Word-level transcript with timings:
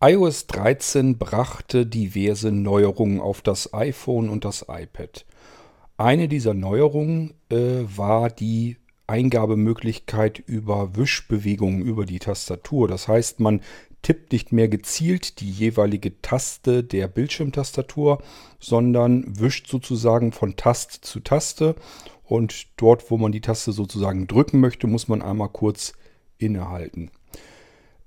iOS 0.00 0.46
13 0.46 1.18
brachte 1.18 1.84
diverse 1.84 2.52
Neuerungen 2.52 3.20
auf 3.20 3.42
das 3.42 3.74
iPhone 3.74 4.28
und 4.28 4.44
das 4.44 4.66
iPad. 4.68 5.26
Eine 5.96 6.28
dieser 6.28 6.54
Neuerungen 6.54 7.34
äh, 7.50 7.82
war 7.96 8.30
die 8.30 8.76
Eingabemöglichkeit 9.08 10.38
über 10.38 10.94
Wischbewegungen 10.94 11.82
über 11.82 12.04
die 12.04 12.20
Tastatur. 12.20 12.86
Das 12.86 13.08
heißt, 13.08 13.40
man 13.40 13.60
tippt 14.02 14.30
nicht 14.30 14.52
mehr 14.52 14.68
gezielt 14.68 15.40
die 15.40 15.50
jeweilige 15.50 16.22
Taste 16.22 16.84
der 16.84 17.08
Bildschirmtastatur, 17.08 18.22
sondern 18.60 19.24
wischt 19.40 19.66
sozusagen 19.66 20.30
von 20.30 20.54
Tast 20.54 21.04
zu 21.04 21.18
Taste 21.18 21.74
und 22.22 22.68
dort, 22.76 23.10
wo 23.10 23.16
man 23.16 23.32
die 23.32 23.40
Taste 23.40 23.72
sozusagen 23.72 24.28
drücken 24.28 24.60
möchte, 24.60 24.86
muss 24.86 25.08
man 25.08 25.22
einmal 25.22 25.48
kurz 25.48 25.94
innehalten. 26.36 27.10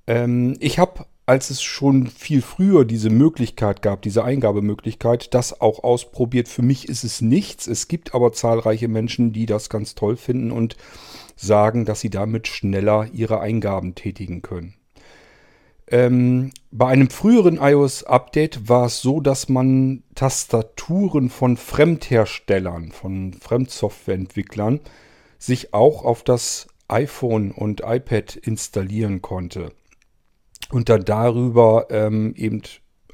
Ähm, 0.07 0.55
ich 0.61 0.79
habe 0.79 1.05
als 1.31 1.49
es 1.49 1.61
schon 1.61 2.07
viel 2.07 2.41
früher 2.41 2.83
diese 2.83 3.09
Möglichkeit 3.09 3.81
gab, 3.81 4.01
diese 4.01 4.25
Eingabemöglichkeit, 4.25 5.33
das 5.33 5.61
auch 5.61 5.81
ausprobiert. 5.81 6.49
Für 6.49 6.61
mich 6.61 6.89
ist 6.89 7.05
es 7.05 7.21
nichts. 7.21 7.67
Es 7.67 7.87
gibt 7.87 8.13
aber 8.13 8.33
zahlreiche 8.33 8.89
Menschen, 8.89 9.31
die 9.31 9.45
das 9.45 9.69
ganz 9.69 9.95
toll 9.95 10.17
finden 10.17 10.51
und 10.51 10.75
sagen, 11.37 11.85
dass 11.85 12.01
sie 12.01 12.09
damit 12.09 12.49
schneller 12.49 13.07
ihre 13.13 13.39
Eingaben 13.39 13.95
tätigen 13.95 14.41
können. 14.41 14.73
Ähm, 15.87 16.51
bei 16.69 16.87
einem 16.87 17.09
früheren 17.09 17.59
iOS-Update 17.61 18.67
war 18.67 18.87
es 18.87 19.01
so, 19.01 19.21
dass 19.21 19.47
man 19.47 20.03
Tastaturen 20.15 21.29
von 21.29 21.55
Fremdherstellern, 21.55 22.91
von 22.91 23.31
Fremdsoftwareentwicklern, 23.31 24.81
sich 25.39 25.73
auch 25.73 26.03
auf 26.03 26.23
das 26.23 26.67
iPhone 26.89 27.51
und 27.51 27.83
iPad 27.85 28.35
installieren 28.35 29.21
konnte 29.21 29.71
und 30.71 30.89
dann 30.89 31.05
darüber 31.05 31.87
ähm, 31.89 32.33
eben 32.35 32.61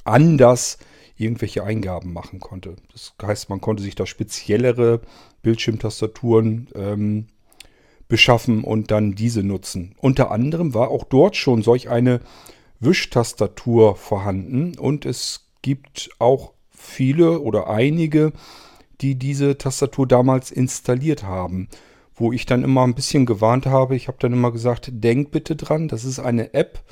anders 0.03 0.77
irgendwelche 1.17 1.63
Eingaben 1.63 2.13
machen 2.13 2.39
konnte. 2.39 2.75
Das 2.91 3.13
heißt, 3.21 3.49
man 3.49 3.59
konnte 3.61 3.83
sich 3.83 3.95
da 3.95 4.05
speziellere 4.05 5.01
Bildschirmtastaturen 5.41 6.69
ähm, 6.75 7.27
beschaffen 8.07 8.63
und 8.63 8.91
dann 8.91 9.15
diese 9.15 9.43
nutzen. 9.43 9.95
Unter 9.97 10.31
anderem 10.31 10.73
war 10.73 10.89
auch 10.89 11.03
dort 11.03 11.35
schon 11.35 11.63
solch 11.63 11.89
eine 11.89 12.21
Wischtastatur 12.79 13.95
vorhanden 13.95 14.77
und 14.77 15.05
es 15.05 15.47
gibt 15.61 16.09
auch 16.19 16.53
viele 16.69 17.41
oder 17.41 17.69
einige, 17.69 18.31
die 19.01 19.15
diese 19.15 19.57
Tastatur 19.57 20.07
damals 20.07 20.51
installiert 20.51 21.23
haben, 21.23 21.67
wo 22.15 22.31
ich 22.31 22.45
dann 22.45 22.63
immer 22.63 22.83
ein 22.83 22.95
bisschen 22.95 23.25
gewarnt 23.25 23.65
habe. 23.65 23.95
Ich 23.95 24.07
habe 24.07 24.17
dann 24.19 24.33
immer 24.33 24.51
gesagt, 24.51 24.89
denk 24.91 25.31
bitte 25.31 25.55
dran, 25.55 25.87
das 25.87 26.05
ist 26.05 26.19
eine 26.19 26.53
App, 26.53 26.83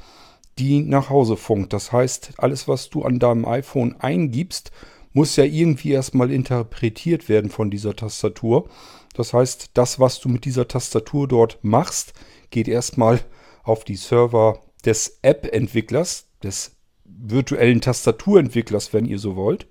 die 0.57 0.81
nach 0.81 1.09
Hause 1.09 1.37
funkt. 1.37 1.73
Das 1.73 1.91
heißt, 1.91 2.33
alles, 2.37 2.67
was 2.67 2.89
du 2.89 3.03
an 3.03 3.19
deinem 3.19 3.45
iPhone 3.45 3.95
eingibst, 3.99 4.71
muss 5.13 5.35
ja 5.35 5.43
irgendwie 5.43 5.91
erstmal 5.91 6.31
interpretiert 6.31 7.29
werden 7.29 7.49
von 7.49 7.71
dieser 7.71 7.95
Tastatur. 7.95 8.69
Das 9.13 9.33
heißt, 9.33 9.71
das, 9.73 9.99
was 9.99 10.19
du 10.19 10.29
mit 10.29 10.45
dieser 10.45 10.67
Tastatur 10.67 11.27
dort 11.27 11.59
machst, 11.61 12.13
geht 12.51 12.67
erstmal 12.67 13.21
auf 13.63 13.85
die 13.85 13.95
Server 13.95 14.59
des 14.83 15.19
App-Entwicklers, 15.21 16.27
des 16.43 16.75
virtuellen 17.05 17.81
Tastaturentwicklers, 17.81 18.93
wenn 18.93 19.05
ihr 19.05 19.19
so 19.19 19.35
wollt, 19.35 19.67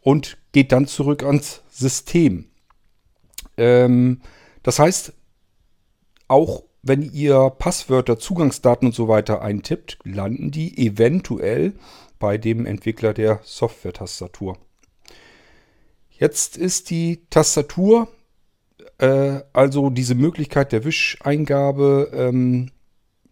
und 0.00 0.38
geht 0.52 0.72
dann 0.72 0.86
zurück 0.86 1.24
ans 1.24 1.62
System. 1.70 2.50
Ähm, 3.56 4.22
das 4.62 4.78
heißt, 4.78 5.12
auch 6.28 6.64
wenn 6.88 7.02
ihr 7.02 7.50
Passwörter, 7.50 8.18
Zugangsdaten 8.18 8.88
und 8.88 8.94
so 8.94 9.08
weiter 9.08 9.42
eintippt, 9.42 9.98
landen 10.04 10.50
die 10.50 10.76
eventuell 10.78 11.74
bei 12.18 12.38
dem 12.38 12.66
Entwickler 12.66 13.14
der 13.14 13.40
Software-Tastatur. 13.44 14.56
Jetzt 16.10 16.56
ist 16.56 16.90
die 16.90 17.20
Tastatur, 17.30 18.08
äh, 18.98 19.40
also 19.52 19.90
diese 19.90 20.16
Möglichkeit 20.16 20.72
der 20.72 20.84
Wischeingabe, 20.84 22.10
ähm, 22.12 22.70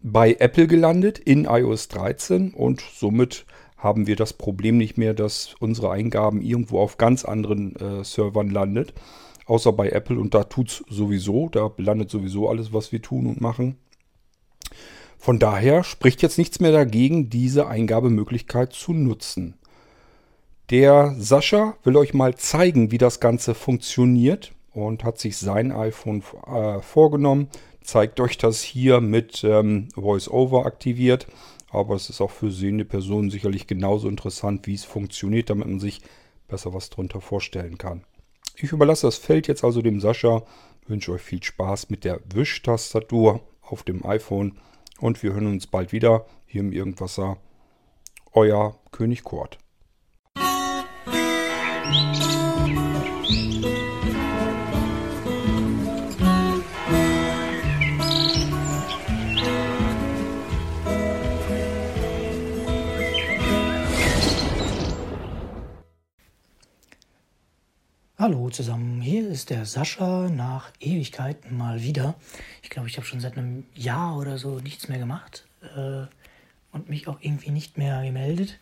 bei 0.01 0.37
Apple 0.39 0.67
gelandet 0.67 1.19
in 1.19 1.45
iOS 1.45 1.89
13 1.89 2.53
und 2.53 2.81
somit 2.81 3.45
haben 3.75 4.07
wir 4.07 4.15
das 4.15 4.33
Problem 4.33 4.77
nicht 4.77 4.97
mehr, 4.97 5.13
dass 5.13 5.55
unsere 5.59 5.91
Eingaben 5.91 6.41
irgendwo 6.41 6.79
auf 6.79 6.97
ganz 6.97 7.25
anderen 7.25 7.75
äh, 7.75 8.03
Servern 8.03 8.49
landet 8.49 8.93
außer 9.47 9.73
bei 9.73 9.89
Apple 9.89 10.19
und 10.19 10.33
da 10.33 10.43
tut 10.43 10.69
es 10.69 10.83
sowieso, 10.89 11.49
da 11.49 11.71
landet 11.77 12.09
sowieso 12.09 12.49
alles, 12.49 12.73
was 12.73 12.91
wir 12.91 13.01
tun 13.01 13.27
und 13.27 13.41
machen. 13.41 13.77
Von 15.17 15.39
daher 15.39 15.83
spricht 15.83 16.21
jetzt 16.21 16.37
nichts 16.37 16.59
mehr 16.59 16.71
dagegen, 16.71 17.29
diese 17.29 17.67
Eingabemöglichkeit 17.67 18.73
zu 18.73 18.93
nutzen. 18.93 19.55
Der 20.69 21.15
Sascha 21.17 21.75
will 21.83 21.95
euch 21.95 22.13
mal 22.13 22.35
zeigen, 22.35 22.91
wie 22.91 22.97
das 22.97 23.19
Ganze 23.19 23.55
funktioniert 23.55 24.53
und 24.73 25.03
hat 25.03 25.17
sich 25.17 25.37
sein 25.37 25.71
iPhone 25.71 26.21
äh, 26.45 26.81
vorgenommen. 26.81 27.47
Zeigt 27.81 28.19
euch 28.19 28.37
das 28.37 28.61
hier 28.61 28.99
mit 28.99 29.43
ähm, 29.43 29.87
VoiceOver 29.95 30.65
aktiviert. 30.65 31.25
Aber 31.69 31.95
es 31.95 32.09
ist 32.09 32.21
auch 32.21 32.31
für 32.31 32.51
sehende 32.51 32.85
Personen 32.85 33.29
sicherlich 33.29 33.67
genauso 33.67 34.07
interessant, 34.07 34.67
wie 34.67 34.73
es 34.73 34.85
funktioniert, 34.85 35.49
damit 35.49 35.67
man 35.67 35.79
sich 35.79 36.01
besser 36.47 36.73
was 36.73 36.89
darunter 36.89 37.21
vorstellen 37.21 37.77
kann. 37.77 38.03
Ich 38.59 38.71
überlasse 38.71 39.05
das 39.05 39.17
Feld 39.17 39.47
jetzt 39.47 39.63
also 39.63 39.83
dem 39.83 39.99
Sascha. 39.99 40.41
Wünsche 40.87 41.11
euch 41.11 41.21
viel 41.21 41.43
Spaß 41.43 41.91
mit 41.91 42.03
der 42.03 42.19
Wischtastatur 42.33 43.41
auf 43.61 43.83
dem 43.83 44.03
iPhone 44.03 44.57
und 44.99 45.21
wir 45.21 45.33
hören 45.33 45.45
uns 45.45 45.67
bald 45.67 45.91
wieder 45.91 46.25
hier 46.47 46.61
im 46.61 46.71
Irgendwasser. 46.71 47.37
Euer 48.33 48.79
König 48.91 49.23
Kurt. 49.23 49.59
Hallo 68.19 68.49
zusammen, 68.49 68.99
hier 68.99 69.29
ist 69.29 69.51
der 69.51 69.67
Sascha 69.67 70.27
nach 70.27 70.71
Ewigkeiten 70.79 71.55
mal 71.55 71.83
wieder. 71.83 72.15
Ich 72.63 72.71
glaube, 72.71 72.87
ich 72.87 72.97
habe 72.97 73.05
schon 73.05 73.19
seit 73.19 73.37
einem 73.37 73.65
Jahr 73.75 74.17
oder 74.17 74.39
so 74.39 74.57
nichts 74.57 74.87
mehr 74.87 74.97
gemacht 74.97 75.45
äh, 75.61 76.07
und 76.71 76.89
mich 76.89 77.07
auch 77.07 77.19
irgendwie 77.21 77.51
nicht 77.51 77.77
mehr 77.77 78.03
gemeldet. 78.03 78.57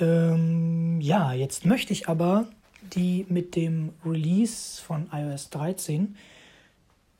Ähm, 0.00 1.00
ja, 1.00 1.32
jetzt 1.32 1.64
möchte 1.64 1.92
ich 1.92 2.08
aber 2.08 2.48
die 2.82 3.24
mit 3.28 3.54
dem 3.54 3.92
Release 4.04 4.82
von 4.82 5.08
iOS 5.12 5.50
13 5.50 6.16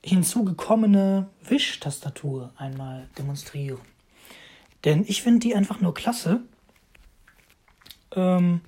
hinzugekommene 0.03 1.29
Wischtastatur 1.47 2.51
einmal 2.57 3.07
demonstrieren. 3.17 3.79
Denn 4.83 5.05
ich 5.07 5.21
finde 5.21 5.39
die 5.39 5.55
einfach 5.55 5.79
nur 5.79 5.93
klasse. 5.93 6.41
Ähm, 8.13 8.59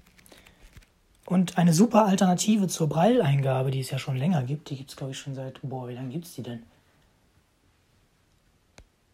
und 1.28 1.58
eine 1.58 1.74
super 1.74 2.06
Alternative 2.06 2.70
zur 2.70 2.88
Braille-Eingabe, 2.88 3.70
die 3.70 3.82
es 3.82 3.92
ja 3.92 4.00
schon 4.00 4.16
länger 4.16 4.44
gibt, 4.44 4.70
die 4.70 4.78
gibt 4.78 4.92
es, 4.92 4.96
glaube 4.96 5.12
ich, 5.12 5.20
schon 5.20 5.36
seit, 5.36 5.60
boah, 5.62 5.90
wie 5.90 5.94
lange 5.94 6.08
gibt 6.08 6.24
es 6.24 6.36
die 6.36 6.42
denn? 6.42 6.64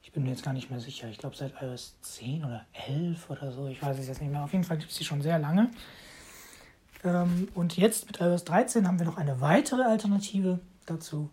Ich 0.03 0.12
bin 0.12 0.22
mir 0.22 0.29
jetzt 0.29 0.44
gar 0.44 0.53
nicht 0.53 0.69
mehr 0.69 0.79
sicher. 0.79 1.09
Ich 1.09 1.18
glaube, 1.18 1.35
seit 1.35 1.59
iOS 1.59 1.96
10 2.02 2.46
oder 2.46 2.68
11 2.88 3.31
oder 3.31 3.52
so. 3.52 3.66
Ich 3.66 3.81
weiß 3.81 3.97
es 3.97 4.07
jetzt 4.07 4.22
nicht 4.22 4.29
mehr. 4.29 4.44
Auf 4.44 4.53
jeden 4.53 4.63
Fall 4.63 4.78
gibt 4.78 4.91
es 4.91 4.97
die 5.00 5.06
schon 5.06 5.23
sehr 5.23 5.40
lange. 5.40 5.72
Ähm, 7.03 7.47
und 7.56 7.78
jetzt 7.78 8.06
mit 8.06 8.22
iOS 8.22 8.44
13 8.44 8.88
haben 8.88 9.00
wir 9.00 9.07
noch 9.07 9.18
eine 9.18 9.41
weitere 9.41 9.81
Alternative 9.81 10.59
dazu. 10.85 11.31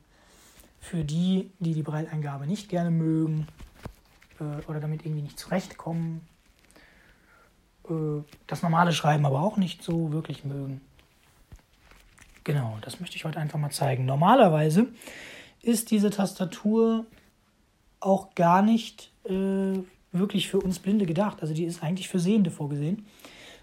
Für 0.81 1.05
die, 1.05 1.51
die 1.59 1.75
die 1.75 1.83
Braille-Eingabe 1.83 2.47
nicht 2.47 2.71
gerne 2.71 2.91
mögen 2.91 3.49
äh, 4.41 4.67
oder 4.67 4.81
damit 4.81 5.05
irgendwie 5.05 5.25
nicht 5.25 5.39
zurechtkommen 5.39 6.27
das 8.47 8.63
normale 8.63 8.93
Schreiben 8.93 9.27
aber 9.27 9.41
auch 9.41 9.57
nicht 9.57 9.83
so 9.83 10.13
wirklich 10.13 10.45
mögen. 10.45 10.81
Genau, 12.45 12.79
das 12.81 13.01
möchte 13.01 13.17
ich 13.17 13.25
heute 13.25 13.39
einfach 13.39 13.59
mal 13.59 13.71
zeigen. 13.71 14.07
Normalerweise 14.07 14.89
ist 15.63 15.91
diese 15.91 16.11
Tastatur 16.11 17.05
auch 18.01 18.35
gar 18.35 18.63
nicht 18.63 19.13
äh, 19.25 19.79
wirklich 20.13 20.49
für 20.49 20.59
uns 20.59 20.79
Blinde 20.79 21.07
gedacht. 21.07 21.43
Also 21.43 21.55
die 21.55 21.65
ist 21.65 21.83
eigentlich 21.83 22.09
für 22.09 22.19
Sehende 22.19 22.51
vorgesehen, 22.51 23.07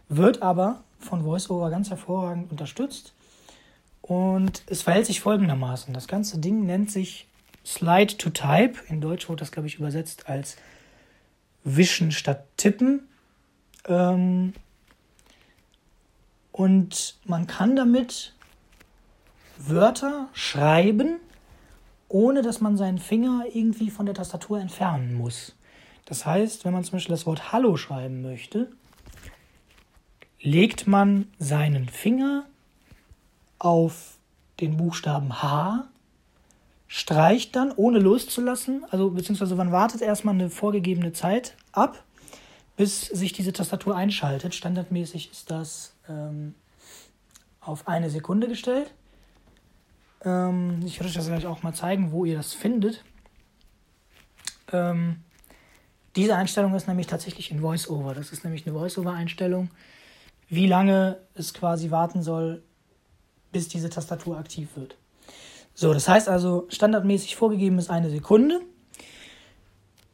wird 0.10 0.42
aber 0.42 0.84
von 1.00 1.26
VoiceOver 1.26 1.70
ganz 1.70 1.90
hervorragend 1.90 2.52
unterstützt. 2.52 3.14
Und 4.02 4.64
es 4.68 4.84
verhält 4.84 5.06
sich 5.06 5.20
folgendermaßen. 5.20 5.94
Das 5.94 6.08
ganze 6.08 6.40
Ding 6.40 6.66
nennt 6.66 6.92
sich 6.92 7.28
Slide 7.66 8.16
to 8.18 8.30
Type. 8.30 8.76
In 8.88 9.02
Deutsch 9.02 9.28
wurde 9.28 9.42
das, 9.42 9.52
glaube 9.52 9.68
ich, 9.68 9.76
übersetzt 9.76 10.30
als 10.30 10.56
Wischen 11.64 12.12
statt 12.12 12.46
Tippen. 12.56 13.02
Ähm, 13.88 14.54
und 16.52 17.16
man 17.26 17.48
kann 17.48 17.76
damit 17.76 18.34
Wörter 19.58 20.28
schreiben, 20.34 21.20
ohne 22.10 22.42
dass 22.42 22.62
man 22.62 22.78
seinen 22.78 23.00
Finger 23.00 23.46
irgendwie 23.54 23.90
von 23.90 24.06
der 24.06 24.16
Tastatur 24.16 24.60
entfernen 24.60 25.14
muss. 25.14 25.56
Das 26.06 26.26
heißt, 26.26 26.64
wenn 26.64 26.74
man 26.74 26.84
zum 26.84 26.94
Beispiel 26.94 27.14
das 27.14 27.26
Wort 27.26 27.52
Hallo 27.52 27.76
schreiben 27.76 28.22
möchte, 28.22 28.72
legt 30.40 30.88
man 30.88 31.28
seinen 31.38 31.90
Finger 31.90 32.46
auf 33.60 34.18
den 34.60 34.78
Buchstaben 34.78 35.42
H, 35.42 35.88
streicht 36.88 37.56
dann, 37.56 37.74
ohne 37.76 38.00
loszulassen, 38.00 38.86
also 38.90 39.10
beziehungsweise 39.12 39.56
man 39.56 39.72
wartet 39.72 40.02
erstmal 40.02 40.36
eine 40.36 40.50
vorgegebene 40.50 41.12
Zeit 41.12 41.56
ab, 41.74 42.04
bis 42.78 43.02
sich 43.02 43.34
diese 43.34 43.52
Tastatur 43.52 43.96
einschaltet. 43.98 44.56
Standardmäßig 44.56 45.32
ist 45.32 45.52
das 45.52 45.94
ähm, 46.08 46.54
auf 47.60 47.88
eine 47.88 48.10
Sekunde 48.10 48.48
gestellt. 48.48 48.94
Ähm, 50.24 50.80
ich 50.86 51.00
würde 51.00 51.10
euch 51.10 51.16
das 51.16 51.28
gleich 51.28 51.46
auch 51.46 51.64
mal 51.64 51.74
zeigen, 51.74 52.12
wo 52.12 52.24
ihr 52.24 52.38
das 52.38 52.54
findet. 52.54 53.04
Ähm, 54.72 55.24
diese 56.16 56.36
Einstellung 56.36 56.74
ist 56.76 56.88
nämlich 56.88 57.08
tatsächlich 57.08 57.52
in 57.52 57.62
VoiceOver. 57.62 58.14
Das 58.14 58.32
ist 58.32 58.44
nämlich 58.44 58.66
eine 58.66 58.76
VoiceOver-Einstellung, 58.76 59.70
wie 60.48 60.68
lange 60.68 61.18
es 61.34 61.54
quasi 61.54 61.92
warten 61.92 62.22
soll, 62.22 62.64
bis 63.52 63.68
diese 63.68 63.90
Tastatur 63.90 64.38
aktiv 64.38 64.70
wird. 64.76 64.98
So, 65.74 65.94
das 65.94 66.08
heißt 66.08 66.30
also, 66.30 66.68
standardmäßig 66.70 67.36
vorgegeben 67.36 67.80
ist 67.80 67.90
eine 67.90 68.10
Sekunde. 68.10 68.62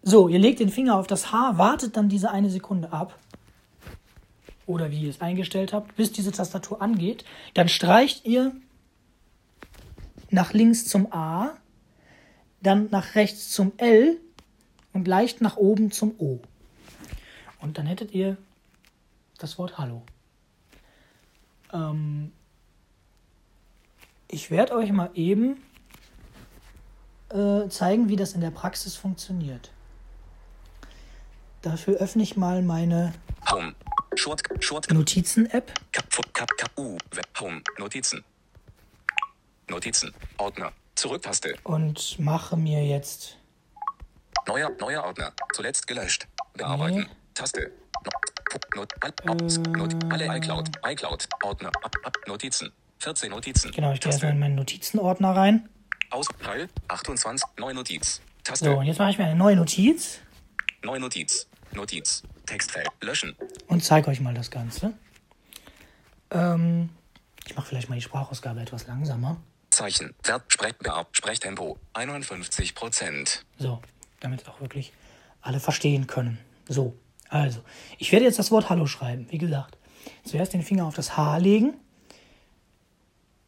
So, 0.05 0.27
ihr 0.27 0.39
legt 0.39 0.59
den 0.59 0.69
Finger 0.69 0.97
auf 0.97 1.07
das 1.07 1.31
H, 1.31 1.57
wartet 1.57 1.95
dann 1.95 2.09
diese 2.09 2.29
eine 2.29 2.49
Sekunde 2.49 2.91
ab. 2.91 3.17
Oder 4.65 4.91
wie 4.91 5.01
ihr 5.01 5.09
es 5.09 5.21
eingestellt 5.21 5.71
habt, 5.71 5.95
bis 5.95 6.11
diese 6.11 6.33
Tastatur 6.33 6.81
angeht. 6.81 7.23
Dann 7.53 7.69
streicht 7.69 8.25
ihr 8.25 8.53
nach 10.29 10.51
links 10.51 10.85
zum 10.85 11.11
A, 11.13 11.51
dann 12.61 12.89
nach 12.91 13.15
rechts 13.15 13.49
zum 13.49 13.71
L 13.77 14.19
und 14.91 15.07
leicht 15.07 15.39
nach 15.39 15.55
oben 15.55 15.91
zum 15.91 16.15
O. 16.17 16.39
Und 17.61 17.77
dann 17.77 17.85
hättet 17.85 18.13
ihr 18.13 18.35
das 19.37 19.57
Wort 19.57 19.77
Hallo. 19.77 20.03
Ähm, 21.71 22.33
ich 24.27 24.51
werde 24.51 24.75
euch 24.75 24.91
mal 24.91 25.11
eben 25.13 25.61
äh, 27.29 27.69
zeigen, 27.69 28.09
wie 28.09 28.17
das 28.17 28.33
in 28.33 28.41
der 28.41 28.51
Praxis 28.51 28.97
funktioniert. 28.97 29.71
Dafür 31.63 31.95
öffne 31.97 32.21
ich 32.23 32.35
mal 32.37 32.61
meine 32.61 33.13
Home. 33.49 33.73
Short, 34.15 34.43
Short, 34.59 34.91
Notizen-App. 34.91 35.71
Notizen. 37.79 38.23
Notizen, 39.69 40.13
Ordner, 40.37 40.71
Zurücktaste, 40.95 41.55
und 41.63 42.19
mache 42.19 42.57
mir 42.57 42.85
jetzt 42.85 43.37
neuer, 44.45 44.69
neuer 44.79 45.03
Ordner, 45.05 45.31
zuletzt 45.53 45.87
gelöscht, 45.87 46.27
bearbeiten, 46.53 46.97
Nee. 46.99 47.07
Taste. 47.33 47.71
No, 48.75 48.81
Not, 49.25 49.65
Not, 49.77 50.13
alle 50.13 50.37
iCloud, 50.37 50.69
iCloud, 50.85 51.27
Ordner, 51.43 51.71
Notizen, 52.27 52.71
14 52.99 53.31
Notizen, 53.31 53.71
Genau, 53.71 53.93
ich 53.93 54.01
gehe 54.01 54.11
erstmal 54.11 54.33
in 54.33 54.39
meinen 54.39 54.55
Notizenordner 54.55 55.35
rein. 55.35 55.69
aus, 56.11 56.27
Heil, 56.45 56.67
28, 56.89 57.47
neue 57.57 57.73
Notiz, 57.73 58.21
Taste, 58.43 58.65
So, 58.65 58.77
und 58.77 58.85
jetzt 58.85 58.99
mache 58.99 59.11
ich 59.11 59.17
mir 59.17 59.25
eine 59.25 59.35
neue 59.35 59.55
Notiz. 59.55 60.19
Neue 60.83 60.99
Notiz, 60.99 61.47
Notiz, 61.75 62.23
Textfeld, 62.45 62.87
löschen, 63.01 63.35
und 63.67 63.83
zeige 63.83 64.09
euch 64.09 64.19
mal 64.19 64.33
das 64.33 64.51
Ganze. 64.51 64.93
Ähm, 66.31 66.89
ich 67.45 67.55
mache 67.55 67.67
vielleicht 67.67 67.89
mal 67.89 67.95
die 67.95 68.01
Sprachausgabe 68.01 68.61
etwas 68.61 68.87
langsamer. 68.87 69.37
Zeichen, 69.69 70.13
Verb, 70.23 70.51
Sprech, 70.51 70.75
Sprechtempo, 71.11 71.77
51 71.93 72.75
Prozent, 72.75 73.45
So, 73.57 73.81
damit 74.19 74.47
auch 74.47 74.61
wirklich 74.61 74.93
alle 75.41 75.59
verstehen 75.59 76.07
können. 76.07 76.37
So, 76.67 76.95
also, 77.29 77.61
ich 77.97 78.11
werde 78.11 78.25
jetzt 78.25 78.39
das 78.39 78.51
Wort 78.51 78.69
Hallo 78.69 78.85
schreiben. 78.85 79.27
Wie 79.29 79.39
gesagt, 79.39 79.77
zuerst 80.23 80.53
den 80.53 80.61
Finger 80.61 80.85
auf 80.85 80.95
das 80.95 81.17
H 81.17 81.37
legen, 81.37 81.73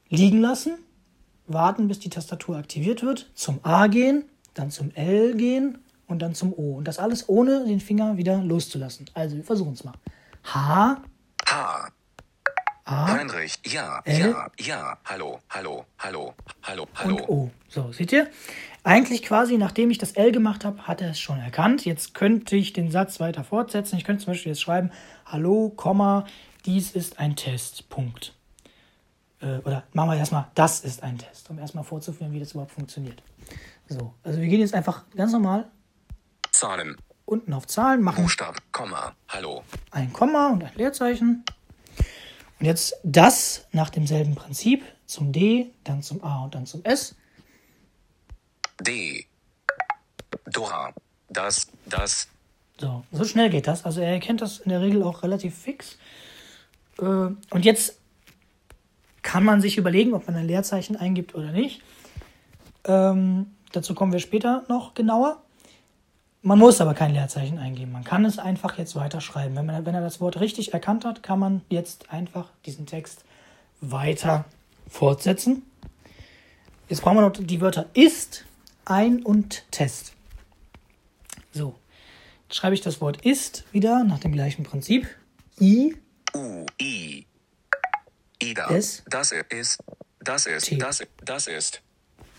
liegen 0.10 0.42
lassen, 0.42 0.78
warten, 1.48 1.88
bis 1.88 2.00
die 2.00 2.10
Tastatur 2.10 2.57
aktiviert 2.57 3.04
wird, 3.04 3.30
zum 3.36 3.60
A 3.63 3.88
gehen, 3.88 4.25
dann 4.54 4.71
zum 4.71 4.92
L 4.95 5.36
gehen 5.36 5.78
und 6.07 6.22
dann 6.22 6.36
zum 6.36 6.54
O. 6.54 6.75
Und 6.75 6.88
das 6.88 7.00
alles 7.00 7.28
ohne 7.30 7.66
den 7.66 7.80
Finger 7.80 8.18
wieder 8.18 8.38
loszulassen. 8.38 9.06
Also, 9.13 9.36
wir 9.36 9.44
versuchen 9.44 9.74
es 9.74 9.84
mal. 9.84 9.94
H, 10.44 11.02
H, 11.48 11.90
A 12.88 13.07
Heinrich, 13.07 13.57
ja, 13.66 14.00
L? 14.06 14.19
ja, 14.19 14.52
ja, 14.60 14.98
hallo, 15.06 15.40
hallo, 15.50 15.86
hallo, 15.98 16.36
hallo, 16.62 16.88
hallo. 16.94 17.16
und 17.16 17.30
O. 17.30 17.52
So, 17.68 17.92
seht 17.92 18.12
ihr? 18.12 18.30
Eigentlich 18.84 19.24
quasi, 19.24 19.57
nachdem 19.57 19.90
ich 19.90 19.98
das 19.98 20.12
L 20.12 20.31
gemacht 20.31 20.63
habe, 20.63 20.84
hat 20.84 21.02
er 21.02 21.10
es 21.10 21.19
schon 21.19 21.40
erkannt. 21.40 21.84
Jetzt 21.84 22.13
könnte 22.13 22.56
ich 22.56 22.74
den 22.74 22.92
Satz 22.92 23.19
weiter 23.19 23.44
fortsetzen. 23.44 23.98
Ich 23.98 24.04
könnte 24.04 24.24
zum 24.24 24.34
Beispiel 24.34 24.52
jetzt 24.52 24.62
schreiben, 24.62 24.92
hallo, 25.25 25.69
Komma, 25.75 26.28
dies 26.68 26.92
ist 26.92 27.18
ein 27.18 27.36
Test, 27.36 27.90
Punkt. 27.90 28.36
Äh, 29.42 29.57
oder 29.66 29.86
machen 29.94 30.12
wir 30.12 30.18
erstmal, 30.18 30.46
das 30.54 30.81
ist 30.81 31.02
ein 31.02 31.18
Test, 31.18 31.50
um 31.50 31.57
erstmal 31.57 31.84
vorzuführen, 31.84 32.34
wie 32.34 32.40
das 32.40 32.52
überhaupt 32.52 32.72
funktioniert. 32.72 33.24
So, 33.90 34.13
also 34.24 34.40
wir 34.40 34.48
gehen 34.48 34.60
jetzt 34.60 34.75
einfach 34.75 35.06
ganz 35.16 35.31
normal 35.31 35.66
Zahlen, 36.60 36.96
unten 37.25 37.54
auf 37.54 37.68
Zahlen, 37.68 38.02
machen 38.02 38.24
Buchstaben, 38.24 38.57
Komma, 38.72 39.16
hallo, 39.28 39.63
ein 39.92 40.13
Komma 40.13 40.50
und 40.50 40.63
ein 40.63 40.72
Leerzeichen. 40.75 41.44
Und 42.60 42.66
jetzt 42.66 42.96
das 43.04 43.68
nach 43.74 43.90
demselben 43.90 44.36
Prinzip 44.36 44.84
zum 45.06 45.34
D, 45.34 45.72
dann 45.84 46.02
zum 46.02 46.24
A 46.24 46.46
und 46.46 46.56
dann 46.56 46.66
zum 46.66 46.84
S. 46.86 47.16
D, 48.80 49.25
Dora, 50.46 50.94
das, 51.30 51.68
das, 51.86 52.30
So, 52.80 53.04
so 53.12 53.24
schnell 53.24 53.50
geht 53.50 53.68
das. 53.68 53.86
Also 53.86 54.02
er 54.02 54.12
erkennt 54.12 54.42
das 54.42 54.60
in 54.60 54.69
der 54.69 54.81
Regel 54.81 55.04
auch 55.04 55.24
relativ 55.24 55.57
fix. 55.57 55.98
Äh, 57.00 57.04
und 57.04 57.63
jetzt 57.66 58.00
kann 59.22 59.44
man 59.44 59.62
sich 59.62 59.78
überlegen, 59.78 60.13
ob 60.13 60.28
man 60.28 60.36
ein 60.36 60.48
Leerzeichen 60.48 60.96
eingibt 60.96 61.36
oder 61.36 61.52
nicht. 61.52 61.81
Ähm, 62.86 63.56
dazu 63.72 63.96
kommen 63.96 64.13
wir 64.13 64.19
später 64.19 64.63
noch 64.69 64.94
genauer. 64.94 65.42
Man 66.45 66.59
muss 66.59 66.80
aber 66.80 66.94
kein 66.94 67.12
Leerzeichen 67.12 67.57
eingeben. 67.57 67.92
Man 67.92 68.03
kann 68.03 68.24
es 68.24 68.38
einfach 68.38 68.77
jetzt 68.77 68.95
weiterschreiben. 68.95 69.56
Wenn, 69.56 69.65
man, 69.65 69.83
wenn 69.83 69.95
er 69.95 70.01
das 70.01 70.21
Wort 70.21 70.39
richtig 70.39 70.75
erkannt 70.75 71.03
hat, 71.03 71.24
kann 71.24 71.39
man 71.39 71.62
jetzt 71.69 72.12
einfach 72.12 72.50
diesen 72.68 72.86
Text 72.86 73.25
weiter 73.81 74.45
fortsetzen. 74.88 75.63
Jetzt 76.88 77.01
brauchen 77.01 77.18
wir 77.18 77.21
noch 77.21 77.31
die 77.31 77.62
Wörter 77.62 77.88
ist, 77.95 78.45
ein 78.86 79.24
und 79.24 79.63
Test. 79.71 80.13
So, 81.51 81.80
jetzt 82.47 82.57
schreibe 82.57 82.75
ich 82.75 82.81
das 82.81 83.01
Wort 83.01 83.25
ist 83.25 83.63
wieder 83.71 84.03
nach 84.03 84.19
dem 84.19 84.31
gleichen 84.31 84.62
Prinzip. 84.62 85.07
I, 85.59 85.95
U, 86.36 86.68
I, 86.80 87.25
Ida, 88.40 88.69
S. 88.69 89.02
das 89.09 89.31
ist, 89.31 89.83
das 90.19 90.45
ist, 90.45 90.66
T. 90.66 90.78
das, 90.78 91.02
das 91.23 91.47
ist, 91.47 91.81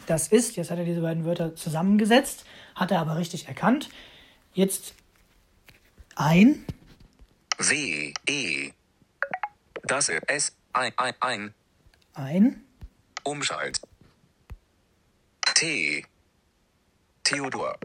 das 0.07 0.29
ist, 0.29 0.55
jetzt 0.55 0.71
hat 0.71 0.79
er 0.79 0.85
diese 0.85 1.01
beiden 1.01 1.25
Wörter 1.25 1.57
zusammengesetzt, 1.57 2.45
hat 2.77 2.91
er 2.93 3.01
aber 3.01 3.17
richtig 3.17 3.49
erkannt. 3.49 3.89
Jetzt 4.53 4.95
ein, 6.15 6.65
W, 7.59 8.13
E, 8.29 8.71
das 9.85 10.09
ist, 10.09 10.23
S, 10.29 10.53
ein, 10.73 10.93
ein, 10.97 11.15
ein, 11.21 11.55
ein, 12.15 12.65
Umschalt, 13.25 13.81
T, 15.55 16.05
Theodor, 17.25 17.79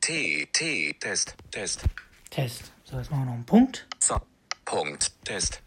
T, 0.00 0.46
T, 0.52 0.92
Test, 1.00 1.34
Test, 1.50 1.84
Test. 2.30 2.72
So, 2.84 2.98
jetzt 2.98 3.10
machen 3.10 3.22
wir 3.22 3.26
noch 3.26 3.32
einen 3.34 3.46
Punkt. 3.46 3.86
so, 3.98 4.20
Punkt, 4.64 5.12
Test, 5.24 5.62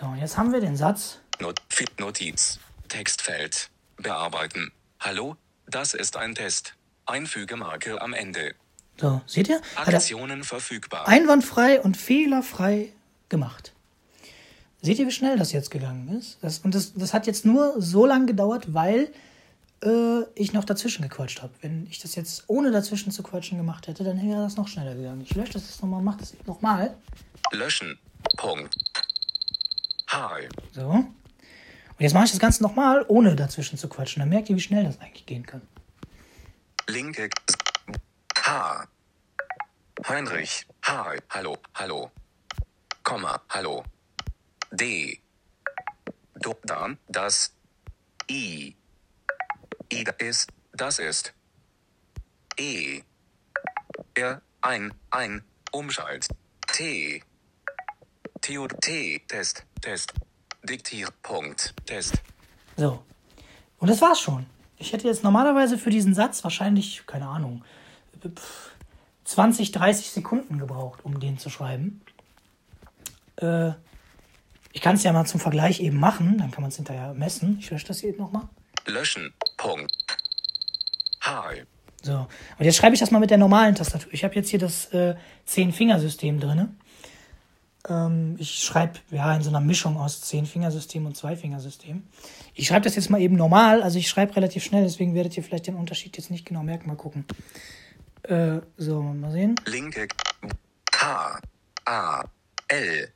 So, 0.00 0.06
und 0.06 0.18
jetzt 0.18 0.36
haben 0.36 0.52
wir 0.52 0.60
den 0.60 0.76
Satz. 0.76 1.20
Not, 1.40 1.60
Notiz, 1.98 2.58
Textfeld, 2.88 3.70
bearbeiten, 3.96 4.72
hallo, 4.98 5.36
das 5.66 5.92
ist 5.92 6.16
ein 6.16 6.34
Test, 6.34 6.74
Einfügemarke 7.08 8.00
am 8.02 8.12
Ende, 8.12 8.54
So, 9.00 9.20
seht 9.26 9.48
ihr? 9.48 9.60
Hat 9.76 9.88
Aktionen 9.94 10.44
verfügbar. 10.44 11.08
einwandfrei 11.08 11.80
und 11.80 11.96
fehlerfrei 11.96 12.92
gemacht. 13.28 13.72
Seht 14.82 14.98
ihr, 14.98 15.06
wie 15.06 15.12
schnell 15.12 15.36
das 15.36 15.52
jetzt 15.52 15.70
gegangen 15.70 16.08
ist? 16.18 16.38
Das, 16.42 16.58
und 16.60 16.74
das, 16.74 16.94
das 16.94 17.12
hat 17.12 17.26
jetzt 17.26 17.44
nur 17.44 17.74
so 17.80 18.06
lange 18.06 18.26
gedauert, 18.26 18.72
weil 18.74 19.10
äh, 19.82 20.22
ich 20.36 20.52
noch 20.52 20.64
dazwischen 20.64 21.02
gequatscht 21.02 21.42
habe. 21.42 21.52
Wenn 21.62 21.86
ich 21.90 21.98
das 21.98 22.14
jetzt 22.14 22.44
ohne 22.46 22.70
dazwischen 22.70 23.10
zu 23.10 23.22
quatschen 23.24 23.58
gemacht 23.58 23.88
hätte, 23.88 24.04
dann 24.04 24.20
wäre 24.22 24.42
das 24.42 24.56
noch 24.56 24.68
schneller 24.68 24.94
gegangen. 24.94 25.20
Ich 25.22 25.34
lösche 25.34 25.54
das 25.54 25.68
jetzt 25.68 25.82
nochmal, 25.82 26.02
mach 26.02 26.16
das 26.16 26.34
nochmal. 26.46 26.96
Löschen. 27.50 27.98
Punkt. 28.36 28.74
Hi. 30.08 30.48
So. 30.72 30.88
Und 30.88 31.06
jetzt 31.98 32.12
mache 32.14 32.26
ich 32.26 32.30
das 32.30 32.40
Ganze 32.40 32.62
nochmal, 32.62 33.04
ohne 33.08 33.34
dazwischen 33.34 33.78
zu 33.78 33.88
quatschen. 33.88 34.20
Dann 34.20 34.28
merkt 34.28 34.48
ihr, 34.48 34.56
wie 34.56 34.60
schnell 34.60 34.84
das 34.84 35.00
eigentlich 35.00 35.26
gehen 35.26 35.44
kann. 35.44 35.62
Linke. 36.88 37.28
H. 38.34 38.88
Heinrich. 40.06 40.66
Hi. 40.84 41.18
Hallo. 41.28 41.58
Hallo. 41.74 42.10
Komma. 43.04 43.40
Hallo. 43.50 43.84
D. 44.72 45.20
Do, 46.34 46.54
dann, 46.64 46.98
das. 47.08 47.52
I. 48.30 48.74
I, 49.92 50.04
ist, 50.18 50.50
das 50.72 50.98
ist. 50.98 51.34
E. 52.58 53.02
Er, 54.14 54.42
ein, 54.62 54.92
ein, 55.10 55.44
Umschalt, 55.72 56.28
T, 56.66 57.22
Theo, 58.40 58.66
T, 58.66 59.20
Test, 59.28 59.64
Test, 59.80 60.12
Diktier, 60.62 61.08
Punkt, 61.22 61.74
Test, 61.86 62.14
So. 62.76 63.04
Und 63.78 63.90
das 63.90 64.00
war's 64.00 64.20
schon. 64.20 64.46
Ich 64.78 64.92
hätte 64.92 65.08
jetzt 65.08 65.24
normalerweise 65.24 65.78
für 65.78 65.90
diesen 65.90 66.14
Satz 66.14 66.44
wahrscheinlich, 66.44 67.02
keine 67.06 67.28
Ahnung, 67.28 67.64
pf, 68.22 68.70
20, 69.24 69.72
30 69.72 70.10
Sekunden 70.10 70.58
gebraucht, 70.58 71.00
um 71.04 71.20
den 71.20 71.38
zu 71.38 71.50
schreiben. 71.50 72.00
Äh, 73.36 73.72
ich 74.72 74.80
kann 74.80 74.96
es 74.96 75.02
ja 75.02 75.12
mal 75.12 75.24
zum 75.24 75.40
Vergleich 75.40 75.80
eben 75.80 75.98
machen, 75.98 76.38
dann 76.38 76.50
kann 76.50 76.62
man 76.62 76.70
es 76.70 76.76
hinterher 76.76 77.12
messen. 77.14 77.58
Ich 77.60 77.70
lösche 77.70 77.86
das 77.86 78.00
hier 78.00 78.10
eben 78.10 78.18
nochmal. 78.18 78.48
löschen, 78.86 79.32
Punkt, 79.56 79.92
Hi, 81.20 81.62
So, 82.02 82.26
und 82.58 82.64
jetzt 82.64 82.76
schreibe 82.76 82.94
ich 82.94 83.00
das 83.00 83.10
mal 83.10 83.18
mit 83.18 83.30
der 83.30 83.36
normalen 83.38 83.74
Tastatur. 83.74 84.12
Ich 84.14 84.24
habe 84.24 84.34
jetzt 84.34 84.48
hier 84.48 84.58
das 84.58 84.86
äh, 84.94 85.14
Zehn-Fingersystem 85.44 86.40
drin. 86.40 86.78
Ähm, 87.88 88.36
ich 88.38 88.62
schreibe 88.62 88.98
ja 89.10 89.34
in 89.34 89.42
so 89.42 89.48
einer 89.50 89.60
Mischung 89.60 89.96
aus 89.96 90.20
Zehn-Fingersystem 90.22 91.06
und 91.06 91.16
Zwei-Fingersystem. 91.16 92.02
Ich 92.54 92.66
schreibe 92.68 92.84
das 92.84 92.96
jetzt 92.96 93.08
mal 93.10 93.20
eben 93.20 93.36
normal, 93.36 93.82
also 93.82 93.98
ich 93.98 94.08
schreibe 94.08 94.36
relativ 94.36 94.64
schnell, 94.64 94.82
deswegen 94.84 95.14
werdet 95.14 95.36
ihr 95.36 95.42
vielleicht 95.42 95.66
den 95.66 95.76
Unterschied 95.76 96.16
jetzt 96.16 96.30
nicht 96.30 96.44
genau 96.46 96.62
merken. 96.62 96.88
Mal 96.88 96.96
gucken. 96.96 97.24
Äh, 98.24 98.60
so, 98.76 99.00
mal 99.02 99.30
sehen. 99.32 99.54
linke, 99.66 100.06
H, 100.94 101.40
A, 101.86 102.24
L, 102.68 103.08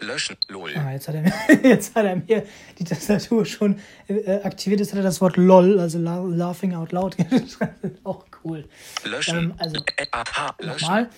löschen, 0.00 0.36
Lol, 0.48 0.72
Ah, 0.76 0.92
jetzt 0.92 1.08
hat 1.08 1.16
er 1.16 1.22
mir, 1.22 1.32
jetzt 1.62 1.94
hat 1.94 2.06
er 2.06 2.16
mir 2.16 2.46
die 2.78 2.84
Tastatur 2.84 3.44
schon 3.44 3.78
äh, 4.08 4.40
aktiviert. 4.42 4.80
Jetzt 4.80 4.92
hat 4.92 4.98
er 4.98 5.02
das 5.02 5.20
Wort 5.20 5.36
LOL, 5.36 5.78
also 5.78 5.98
la 5.98 6.20
Laughing 6.20 6.74
Out 6.74 6.92
Loud 6.92 7.16
geschrieben. 7.18 7.98
Auch 8.04 8.24
cool. 8.44 8.66
löschen, 9.04 9.36
Ähm, 9.50 9.54
also, 9.58 9.76
Ä- 9.76 10.08
A, 10.12 10.24
H, 10.24 10.54
löschen, 10.60 10.80
Nochmal. 10.86 11.10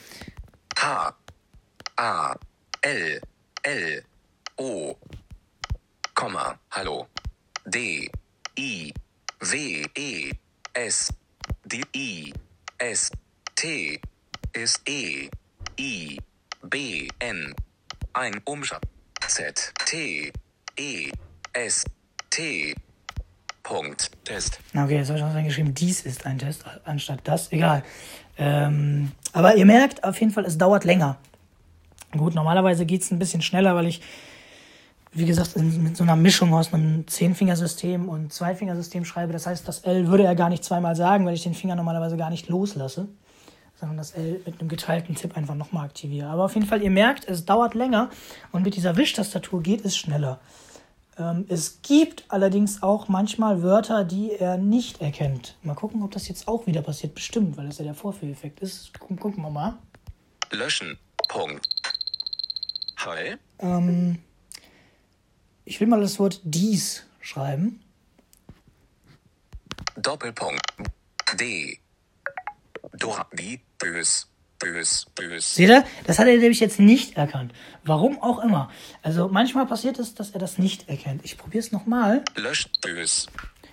H, 0.76 1.14
A, 2.00 2.33
L, 2.83 3.21
L, 3.64 4.02
O, 4.57 4.95
Komma, 6.14 6.57
Hallo, 6.71 7.09
D, 7.67 8.09
I, 8.57 8.93
W, 9.40 9.85
E, 9.97 10.31
S, 10.75 11.12
D, 11.64 11.83
I, 11.97 12.33
S, 12.78 13.11
T, 13.57 14.00
ist 14.52 14.81
E, 14.88 15.28
I, 15.76 16.19
B, 16.62 17.09
N, 17.19 17.52
ein 18.12 18.40
Umschlag, 18.45 18.83
Z, 19.26 19.73
T, 19.85 20.33
E, 20.76 21.11
S, 21.52 21.85
T, 22.31 22.76
Punkt, 23.64 24.12
Test, 24.25 24.61
Okay, 24.73 24.99
jetzt 24.99 25.09
habe 25.09 25.19
ich 25.19 25.25
noch 25.25 25.35
reingeschrieben, 25.35 25.75
dies 25.75 26.02
ist 26.02 26.26
ein 26.26 26.38
Test, 26.38 26.64
anstatt 26.85 27.23
das. 27.25 27.50
Egal. 27.50 27.83
Ähm, 28.37 29.11
aber 29.33 29.57
ihr 29.57 29.67
merkt 29.67 30.05
auf 30.05 30.21
jeden 30.21 30.31
Fall, 30.33 30.45
es 30.45 30.57
dauert 30.57 30.85
länger. 30.85 31.19
Gut, 32.18 32.34
normalerweise 32.34 32.84
geht 32.87 33.02
es 33.02 33.10
ein 33.10 33.18
bisschen 33.18 33.42
schneller, 33.42 33.75
weil 33.75 33.87
ich, 33.87 34.00
wie 35.12 35.25
gesagt, 35.25 35.56
in, 35.56 35.82
mit 35.82 35.96
so 35.96 36.04
einer 36.04 36.16
Mischung 36.16 36.52
aus 36.54 36.72
einem 36.72 37.06
Zehnfingersystem 37.06 38.08
und 38.08 38.32
Zweifingersystem 38.32 39.04
schreibe. 39.04 39.32
Das 39.32 39.46
heißt, 39.46 39.66
das 39.66 39.80
L 39.80 40.08
würde 40.08 40.25
er 40.25 40.34
gar 40.34 40.48
nicht 40.48 40.64
zweimal 40.64 40.96
sagen, 40.96 41.25
weil 41.26 41.34
ich 41.34 41.42
den 41.42 41.54
Finger 41.54 41.76
normalerweise 41.76 42.16
gar 42.16 42.30
nicht 42.30 42.48
loslasse, 42.48 43.08
sondern 43.76 43.96
das 43.96 44.12
L 44.12 44.40
mit 44.44 44.60
einem 44.60 44.68
geteilten 44.68 45.14
Tipp 45.14 45.37
einfach 45.37 45.54
nochmal 45.54 45.87
aktiviere. 45.87 46.28
Aber 46.28 46.44
auf 46.44 46.54
jeden 46.54 46.66
Fall, 46.66 46.82
ihr 46.82 46.90
merkt, 46.90 47.26
es 47.28 47.44
dauert 47.44 47.75
länger 47.75 48.10
und 48.52 48.62
mit 48.62 48.76
dieser 48.76 48.96
Wischtastatur 48.96 49.62
geht 49.62 49.84
es 49.84 49.96
schneller. 49.96 50.40
Ähm, 51.18 51.46
es 51.48 51.82
gibt 51.82 52.25
allerdings 52.28 52.82
auch 52.82 53.08
manchmal 53.08 53.62
Wörter, 53.62 54.04
die 54.04 54.32
er 54.32 54.56
nicht 54.56 55.00
erkennt. 55.00 55.56
Mal 55.62 55.75
gucken, 55.75 56.02
ob 56.02 56.12
das 56.12 56.28
jetzt 56.28 56.46
auch 56.46 56.66
wieder 56.66 56.82
passiert. 56.82 57.14
Bestimmt, 57.14 57.56
weil 57.56 57.66
das 57.66 57.78
ja 57.78 57.84
der 57.84 57.94
Vorführeffekt 57.94 58.60
ist. 58.60 58.98
Gucken, 58.98 59.37
wir 59.37 59.50
mal. 59.50 59.75
löschen, 60.50 60.98
Punkt, 61.28 61.68
Hi, 62.99 63.37
Ähm, 63.61 64.19
ich 65.64 65.81
will 65.81 65.87
mal 65.87 66.00
das 66.00 66.19
Wort 66.19 66.40
dies 66.45 67.05
schreiben. 67.21 67.81
Doppelpunkt, 69.97 70.61
D, 71.38 71.78
Dora, 72.99 73.26
wie, 73.33 73.61
bös, 73.78 74.28
bös, 74.59 75.07
bös, 75.14 75.55
Seht 75.55 75.69
ihr? 75.69 75.85
Das 76.07 76.19
hat 76.19 76.26
er 76.26 76.37
nämlich 76.38 76.61
jetzt 76.61 76.81
nicht 76.81 77.17
erkannt. 77.17 77.52
Warum 77.85 78.21
auch 78.23 78.40
immer. 78.40 78.71
Also 79.02 79.28
manchmal 79.28 79.67
passiert 79.67 79.99
es, 79.99 80.14
dass 80.14 80.31
er 80.31 80.40
das 80.40 80.59
nicht 80.59 80.88
erkennt. 80.88 81.25
Ich 81.25 81.37
probiere 81.38 81.62
es 81.64 81.73
nochmal. 81.73 82.25
löscht, 82.37 82.81
bös, 82.81 83.26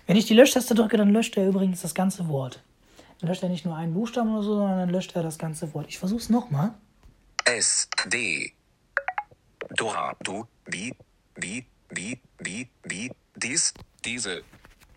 Wenn 0.08 0.18
ich 0.18 0.26
die 0.26 0.34
Löschtaste 0.36 0.76
drücke, 0.76 0.98
dann 0.98 1.12
löscht 1.12 1.38
er 1.38 1.48
übrigens 1.48 1.82
das 1.82 1.96
ganze 1.96 2.28
Wort. 2.28 2.62
Dann 3.20 3.30
löscht 3.30 3.44
er 3.44 3.50
nicht 3.50 3.66
nur 3.66 3.76
einen 3.76 3.94
Buchstaben 3.94 4.32
oder 4.34 4.44
so, 4.44 4.56
sondern 4.56 4.80
dann 4.80 4.90
löscht 4.90 5.16
er 5.16 5.24
das 5.24 5.38
ganze 5.38 5.74
Wort. 5.74 5.88
Ich 5.90 5.98
versuche 5.98 6.20
es 6.22 6.30
nochmal. 6.30 6.74
S, 7.46 7.88
D, 8.08 8.52
Dora, 9.76 10.16
du, 10.24 10.46
wie, 10.66 10.94
wie, 11.36 11.66
wie, 11.90 12.20
wie, 12.40 12.68
wie, 12.84 13.12
dies, 13.36 13.74
diese, 14.04 14.42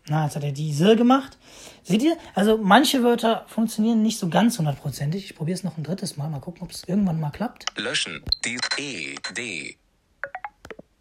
Na, 0.08 0.24
jetzt 0.24 0.36
hat 0.36 0.44
er 0.44 0.52
diese 0.52 0.96
gemacht. 0.96 1.38
Seht 1.82 2.02
ihr? 2.02 2.16
Also 2.34 2.58
manche 2.58 3.02
Wörter 3.02 3.44
funktionieren 3.48 4.02
nicht 4.02 4.18
so 4.18 4.28
ganz 4.28 4.58
hundertprozentig. 4.58 5.24
Ich 5.24 5.34
probiere 5.36 5.56
es 5.56 5.64
noch 5.64 5.76
ein 5.78 5.84
drittes 5.84 6.16
Mal. 6.16 6.28
Mal 6.28 6.40
gucken, 6.40 6.62
ob 6.62 6.70
es 6.70 6.84
irgendwann 6.86 7.18
mal 7.20 7.30
klappt. 7.30 7.66
löschen, 7.76 8.22
die, 8.44 8.58
E, 8.78 9.14
D, 9.36 9.76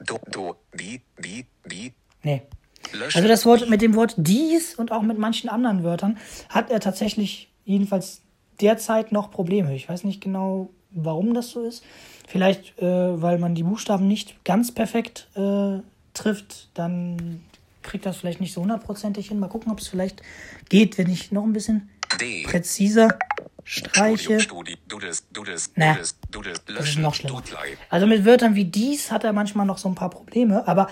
Do, 0.06 0.20
Do, 0.32 0.56
wie, 0.74 1.02
wie, 1.18 1.46
wie, 1.66 1.94
Nee. 2.24 2.44
löschen, 2.94 3.18
Also 3.18 3.28
das 3.28 3.46
Wort 3.46 3.70
mit 3.70 3.82
dem 3.82 3.96
Wort 3.96 4.14
dies 4.18 4.76
und 4.76 4.92
auch 4.92 5.02
mit 5.02 5.18
manchen 5.18 5.50
anderen 5.50 5.84
Wörtern 5.84 6.18
hat 6.50 6.70
er 6.72 6.80
tatsächlich 6.80 7.52
jedenfalls 7.66 8.22
derzeit 8.62 9.12
noch 9.12 9.30
Probleme. 9.32 9.76
Ich 9.76 9.88
weiß 9.90 10.04
nicht 10.04 10.22
genau, 10.22 10.70
warum 10.92 11.34
das 11.34 11.50
so 11.52 11.64
ist. 11.64 11.84
Vielleicht, 12.28 12.78
äh, 12.80 13.22
weil 13.22 13.40
man 13.40 13.56
die 13.56 13.64
Buchstaben 13.64 14.08
nicht 14.08 14.44
ganz 14.44 14.74
perfekt 14.74 15.30
äh, 15.36 15.80
trifft, 16.14 16.68
dann 16.74 17.42
kriegt 17.82 18.06
das 18.06 18.18
vielleicht 18.18 18.42
nicht 18.42 18.54
so 18.54 18.62
hundertprozentig 18.62 19.30
hin. 19.30 19.40
Mal 19.40 19.48
gucken, 19.48 19.72
ob 19.72 19.80
es 19.80 19.88
vielleicht 19.88 20.22
geht, 20.68 20.98
wenn 20.98 21.10
ich 21.10 21.32
noch 21.32 21.44
ein 21.44 21.54
bisschen 21.54 21.90
D, 22.20 22.44
präziser 22.44 23.18
streiche. 23.64 24.42
Studi, 24.42 24.78
du 24.90 25.00
das, 25.00 25.24
du 25.32 25.44
Na, 25.76 25.98
du 26.30 26.42
du 26.42 26.74
ist 26.74 27.00
noch 27.00 27.14
schlimmer. 27.14 27.42
Also 27.90 28.08
mit 28.08 28.26
Wörtern 28.26 28.56
wie 28.56 28.66
dies 28.66 29.10
hat 29.10 29.24
er 29.24 29.32
manchmal 29.32 29.66
noch 29.66 29.78
so 29.78 29.88
ein 29.88 29.96
paar 29.96 30.10
Probleme, 30.10 30.68
aber 30.68 30.90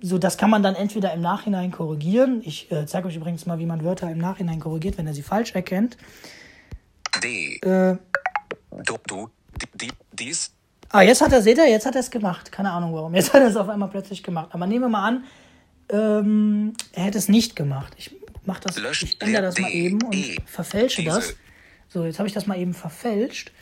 so 0.00 0.18
das 0.18 0.38
kann 0.38 0.50
man 0.50 0.62
dann 0.62 0.76
entweder 0.76 1.12
im 1.14 1.20
Nachhinein 1.20 1.72
korrigieren. 1.72 2.42
Ich 2.44 2.70
äh, 2.70 2.86
zeige 2.86 3.08
euch 3.08 3.16
übrigens 3.16 3.44
mal, 3.46 3.58
wie 3.58 3.66
man 3.66 3.82
Wörter 3.82 4.08
im 4.08 4.18
Nachhinein 4.18 4.60
korrigiert, 4.60 4.98
wenn 4.98 5.06
er 5.08 5.14
sie 5.14 5.22
falsch 5.22 5.52
erkennt. 5.52 5.96
D, 7.24 7.56
Äh, 7.56 7.96
Do, 8.84 8.98
du, 9.06 9.30
die, 9.60 9.86
die, 9.86 9.92
dies, 10.12 10.52
ah, 10.90 11.02
jetzt 11.02 11.20
hat 11.20 11.32
er, 11.32 11.42
seht 11.42 11.58
ihr, 11.58 11.68
jetzt 11.68 11.86
hat 11.86 11.94
er 11.94 12.00
es 12.00 12.10
gemacht. 12.10 12.50
Keine 12.52 12.70
Ahnung 12.70 12.94
warum. 12.94 13.14
Jetzt 13.14 13.32
hat 13.32 13.40
er 13.42 13.48
es 13.48 13.56
auf 13.56 13.68
einmal 13.68 13.88
plötzlich 13.88 14.22
gemacht. 14.22 14.50
Aber 14.52 14.66
nehmen 14.66 14.82
wir 14.84 14.88
mal 14.88 15.06
an, 15.06 15.24
ähm, 15.90 16.72
er 16.92 17.04
hätte 17.04 17.18
es 17.18 17.28
nicht 17.28 17.54
gemacht. 17.56 17.92
Ich 17.96 18.14
mach 18.44 18.60
das, 18.60 18.76
Lösch- 18.78 19.02
ich 19.04 19.20
ändere 19.20 19.42
das 19.42 19.58
mal 19.58 19.70
eben 19.70 20.02
und 20.02 20.14
E, 20.14 20.36
verfälsche 20.46 21.02
diese. 21.02 21.16
das. 21.16 21.36
So, 21.88 22.04
jetzt 22.04 22.18
habe 22.18 22.28
ich 22.28 22.34
das 22.34 22.46
mal 22.46 22.58
eben 22.58 22.74
verfälscht. 22.74 23.52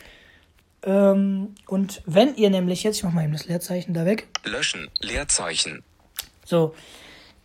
Ähm, 0.83 1.55
und 1.67 2.01
wenn 2.05 2.35
ihr 2.35 2.49
nämlich 2.49 2.83
jetzt, 2.83 2.97
ich 2.97 3.03
mache 3.03 3.15
mal 3.15 3.23
eben 3.23 3.33
das 3.33 3.45
Leerzeichen 3.45 3.93
da 3.93 4.05
weg. 4.05 4.27
löschen, 4.43 4.89
Leerzeichen, 4.99 5.83
So, 6.45 6.75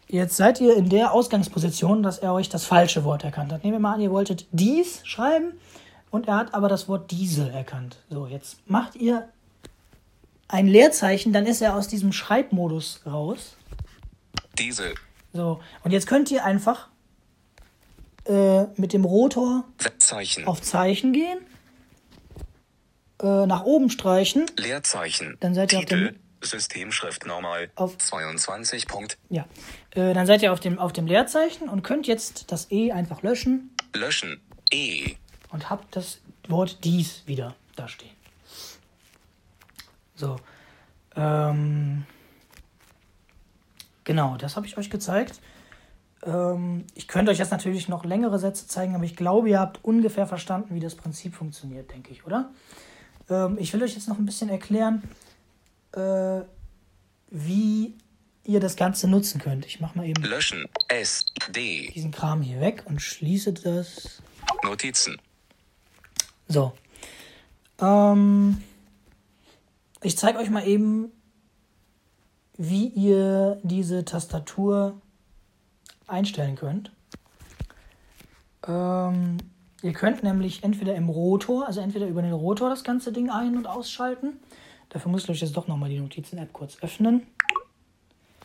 jetzt 0.09 0.37
seid 0.37 0.61
ihr 0.61 0.77
in 0.77 0.89
der 0.91 1.13
Ausgangsposition, 1.13 2.03
dass 2.03 2.19
er 2.19 2.33
euch 2.35 2.49
das 2.49 2.65
falsche 2.65 3.05
Wort 3.05 3.25
erkannt 3.25 3.53
hat. 3.53 3.63
Nehmen 3.65 3.77
wir 3.77 3.81
mal 3.81 3.95
an, 3.95 4.01
ihr 4.01 4.11
wolltet 4.11 4.47
dies 4.53 5.01
schreiben 5.05 5.53
und 6.11 6.29
er 6.29 6.37
hat 6.37 6.55
aber 6.55 6.69
das 6.69 6.89
Wort 6.89 7.11
diese 7.11 7.51
erkannt. 7.51 7.99
So, 8.11 8.27
jetzt 8.27 8.59
macht 8.69 8.97
ihr 8.97 9.29
ein 10.49 10.67
Leerzeichen, 10.67 11.33
dann 11.33 11.47
ist 11.47 11.61
er 11.61 11.75
aus 11.77 11.87
diesem 11.89 12.13
Schreibmodus 12.13 13.01
raus. 13.07 13.57
diese, 14.59 14.95
So, 15.33 15.61
und 15.85 15.93
jetzt 15.93 16.07
könnt 16.07 16.31
ihr 16.31 16.45
einfach 16.45 16.89
äh, 18.27 18.65
mit 18.77 18.93
dem 18.93 19.05
Rotor 19.05 19.65
Zeichen, 19.99 20.47
auf 20.47 20.61
Zeichen 20.61 21.13
gehen, 21.13 21.39
äh, 23.23 23.47
nach 23.47 23.63
oben 23.65 23.91
streichen, 23.91 24.47
Leerzeichen, 24.59 25.37
Dann 25.41 25.55
seid 25.55 25.73
ihr 25.73 25.79
auf 25.79 25.85
Titel, 25.85 26.07
dem- 26.13 26.17
Systemschrift 26.43 27.27
normal, 27.27 27.71
Auf- 27.77 27.99
22 27.99 28.87
Punkt, 28.89 29.19
ja, 29.29 29.45
äh, 29.93 30.15
dann 30.15 30.27
seid 30.27 30.43
ihr 30.43 30.53
auf 30.53 30.61
dem, 30.61 30.79
auf 30.79 30.93
dem 30.93 31.07
Leerzeichen 31.07 31.69
und 31.69 31.83
könnt 31.83 32.07
jetzt 32.07 32.51
das 32.51 32.71
E 32.71 32.93
einfach 32.93 33.23
löschen. 33.23 33.75
Löschen, 33.95 34.41
E, 34.73 35.17
und 35.51 35.71
habt 35.71 35.97
das 35.97 36.21
Wort 36.49 36.85
dies 36.85 37.27
wieder 37.27 37.55
da 37.77 37.89
stehen. 37.89 38.11
So. 40.15 40.37
Ähm, 41.17 42.05
genau, 44.05 44.37
das 44.37 44.57
habe 44.57 44.67
ich 44.67 44.77
euch 44.77 44.91
gezeigt. 44.91 45.41
Ähm, 46.23 46.85
ich 46.95 47.09
könnte 47.09 47.31
euch 47.33 47.39
jetzt 47.39 47.51
natürlich 47.51 47.89
noch 47.89 48.05
längere 48.05 48.39
Sätze 48.39 48.67
zeigen, 48.69 48.95
aber 48.95 49.05
ich 49.05 49.17
glaube, 49.17 49.49
ihr 49.49 49.59
habt 49.59 49.83
ungefähr 49.85 50.27
verstanden, 50.27 50.75
wie 50.75 50.81
das 50.81 50.95
Prinzip 50.95 51.35
funktioniert, 51.35 51.91
denke 51.91 52.13
ich, 52.13 52.27
oder? 52.27 52.51
Ähm, 53.29 53.57
ich 53.59 53.73
will 53.73 53.83
euch 53.83 53.95
jetzt 53.95 54.09
noch 54.09 54.19
ein 54.19 54.27
bisschen 54.27 54.51
erklären, 54.51 55.03
äh, 55.93 56.43
wie 57.31 57.95
ihr 58.45 58.61
das 58.61 58.77
Ganze 58.77 59.09
nutzen 59.09 59.41
könnt. 59.41 59.65
Ich 59.67 59.81
mache 59.81 59.97
mal 59.97 60.07
eben 60.07 60.23
löschen, 60.23 60.67
S, 60.89 61.25
D, 61.51 61.91
diesen 61.95 62.11
Kram 62.11 62.43
hier 62.43 62.61
weg 62.61 62.83
und 62.87 63.01
schließe 63.01 63.53
das. 63.53 64.23
Notizen, 64.63 65.17
So. 66.51 66.73
Ähm, 67.81 68.61
ich 70.03 70.19
zeige 70.19 70.39
euch 70.39 70.51
mal 70.51 70.67
eben, 70.67 71.13
wie 72.57 72.89
ihr 72.89 73.61
diese 73.63 74.05
Tastatur 74.05 75.01
einstellen 76.09 76.57
könnt. 76.57 76.91
Ähm, 78.67 79.39
ihr 79.83 79.93
könnt 79.93 80.25
nämlich 80.25 80.65
entweder 80.65 80.97
im 80.97 81.09
Rotor, 81.09 81.69
also 81.69 81.81
entweder 81.81 82.09
über 82.09 82.21
den 82.21 82.33
Rotor 82.33 82.69
das 82.69 82.83
ganze 82.83 83.13
Ding 83.13 83.31
ein- 83.31 83.57
und 83.57 83.67
ausschalten. 83.69 84.41
Dafür 84.89 85.13
muss 85.13 85.23
ich 85.23 85.31
euch 85.31 85.41
jetzt 85.41 85.57
doch 85.57 85.69
nochmal 85.69 85.89
die 85.89 86.01
Notizen-App 86.01 86.53
kurz 86.53 86.79
öffnen. 86.83 87.29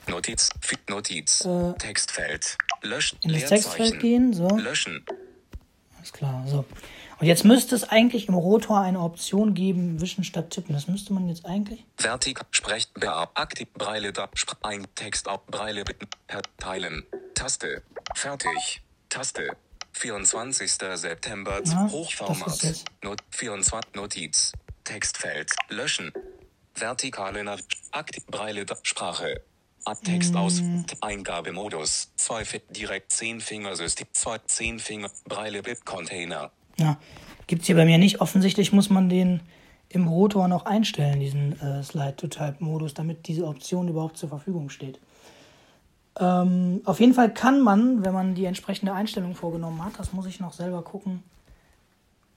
Notiz, 0.07 0.51
Notiz, 0.87 1.43
Äh, 1.43 1.73
Textfeld, 1.79 2.55
löschen, 2.83 3.17
In 3.23 3.33
das 3.33 3.49
Textfeld 3.49 3.99
gehen. 3.99 4.33
So, 4.33 4.47
löschen, 4.47 5.03
alles 5.97 6.13
klar. 6.13 6.45
So. 6.47 6.63
Und 7.19 7.27
jetzt 7.27 7.45
müsste 7.45 7.75
es 7.75 7.83
eigentlich 7.85 8.27
im 8.27 8.33
Rotor 8.35 8.81
eine 8.81 8.99
Option 8.99 9.53
geben, 9.53 10.01
wischen 10.01 10.23
statt 10.23 10.49
tippen. 10.49 10.73
Das 10.75 10.87
müsste 10.87 11.13
man 11.13 11.29
jetzt 11.29 11.45
eigentlich. 11.45 11.85
Vertik, 11.97 12.41
sprecht, 12.51 12.93
beab, 12.95 13.31
aktiv, 13.39 13.67
Breile, 13.73 14.11
da, 14.11 14.29
ein, 14.63 14.85
Text 14.95 15.27
ab, 15.27 15.45
Breile, 15.47 15.83
teilen, 16.57 17.05
Taste, 17.33 17.83
fertig, 18.15 18.81
Taste, 19.09 19.55
24. 19.93 20.71
September, 20.95 21.61
Ja, 21.63 21.89
Hochformat. 21.89 22.83
Not, 23.01 23.19
24, 23.29 23.93
Notiz, 23.95 24.51
Textfeld, 24.83 25.51
löschen, 25.69 26.11
vertikale 26.75 27.57
aktiv, 27.91 28.25
Breile, 28.25 28.65
da, 28.65 28.75
Sprache, 28.83 29.41
Ab- 29.85 30.03
Text 30.03 30.35
aus, 30.35 30.61
Mm. 30.61 30.83
Eingabemodus, 31.01 32.09
2 32.17 32.43
direkt 32.71 33.11
10 33.11 33.39
Fingersystem, 33.39 34.07
2 34.11 34.39
10 34.39 34.79
Finger, 34.79 35.09
Breile, 35.25 35.61
Bit, 35.61 35.85
Container, 35.85 36.51
Ja, 36.77 36.97
gibt 37.47 37.61
es 37.61 37.67
hier 37.67 37.75
bei 37.75 37.85
mir 37.85 37.97
nicht. 37.97 38.21
Offensichtlich 38.21 38.73
muss 38.73 38.89
man 38.89 39.09
den 39.09 39.41
im 39.89 40.07
Rotor 40.07 40.47
noch 40.47 40.65
einstellen, 40.65 41.19
diesen 41.19 41.59
äh, 41.61 41.83
Slide-to-Type-Modus, 41.83 42.93
damit 42.93 43.27
diese 43.27 43.47
Option 43.47 43.87
überhaupt 43.87 44.17
zur 44.17 44.29
Verfügung 44.29 44.69
steht. 44.69 44.99
Ähm, 46.19 46.81
auf 46.85 46.99
jeden 46.99 47.13
Fall 47.13 47.33
kann 47.33 47.61
man, 47.61 48.03
wenn 48.03 48.13
man 48.13 48.35
die 48.35 48.45
entsprechende 48.45 48.93
Einstellung 48.93 49.35
vorgenommen 49.35 49.83
hat, 49.83 49.93
das 49.97 50.13
muss 50.13 50.25
ich 50.25 50.39
noch 50.39 50.53
selber 50.53 50.81
gucken, 50.81 51.23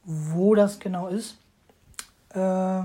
wo 0.04 0.54
das 0.54 0.78
genau 0.78 1.08
ist. 1.08 1.38
Äh, 2.30 2.82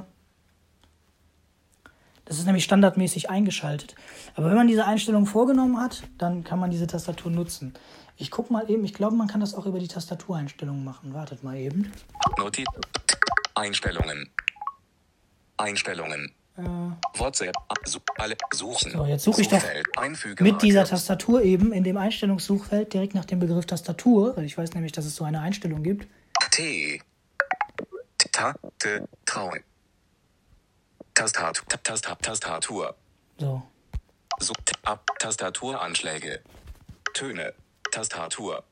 das 2.26 2.38
ist 2.38 2.46
nämlich 2.46 2.64
standardmäßig 2.64 3.30
eingeschaltet. 3.30 3.96
Aber 4.36 4.48
wenn 4.48 4.56
man 4.56 4.68
diese 4.68 4.86
Einstellung 4.86 5.26
vorgenommen 5.26 5.80
hat, 5.80 6.04
dann 6.18 6.44
kann 6.44 6.60
man 6.60 6.72
diese 6.72 6.88
Tastatur 6.88 7.32
nutzen. 7.32 7.74
Ich 8.18 8.32
gucke 8.32 8.54
mal 8.54 8.70
eben, 8.70 8.86
ich 8.86 8.94
glaube, 8.94 9.16
man 9.16 9.28
kann 9.28 9.42
das 9.42 9.56
auch 9.56 9.66
über 9.66 9.80
die 9.80 9.88
Tastatureinstellungen 9.88 10.84
machen. 10.84 11.14
Wartet 11.14 11.44
mal 11.44 11.58
eben. 11.58 11.92
Notiz. 12.38 12.68
Einstellungen. 13.56 14.30
Einstellungen. 15.58 16.32
WhatsApp. 17.16 17.56
Su 17.86 18.00
alle 18.18 18.36
suchen. 18.54 18.92
So, 18.92 19.06
jetzt 19.06 19.24
suche 19.24 19.42
ich 19.42 19.48
doch 19.48 19.62
mit 20.40 20.62
dieser 20.62 20.86
Tastatur 20.86 21.42
eben 21.42 21.74
in 21.74 21.84
dem 21.84 21.98
Einstellungssuchfeld 21.98 22.94
direkt 22.94 23.16
nach 23.16 23.26
dem 23.26 23.40
Begriff 23.40 23.66
Tastatur, 23.66 24.38
weil 24.38 24.46
ich 24.46 24.58
weiß 24.58 24.74
nämlich, 24.74 24.92
dass 24.92 25.06
es 25.06 25.16
so 25.16 25.24
eine 25.24 25.42
Einstellung 25.42 25.82
gibt. 25.82 26.08
T. 26.52 27.02
Ta. 28.32 28.54
T. 28.78 29.02
Trauen. 29.26 29.60
Tastatur. 31.14 31.66
Tastatur. 31.84 32.18
Tastatur. 32.22 32.96
So. 33.40 33.62
Such. 34.40 34.56
Ab. 34.84 35.06
Tastaturanschläge. 35.20 36.42
Töne. 37.14 37.54
Tastatur. 37.92 38.64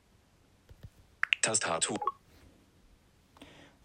Tastatur. 1.40 1.98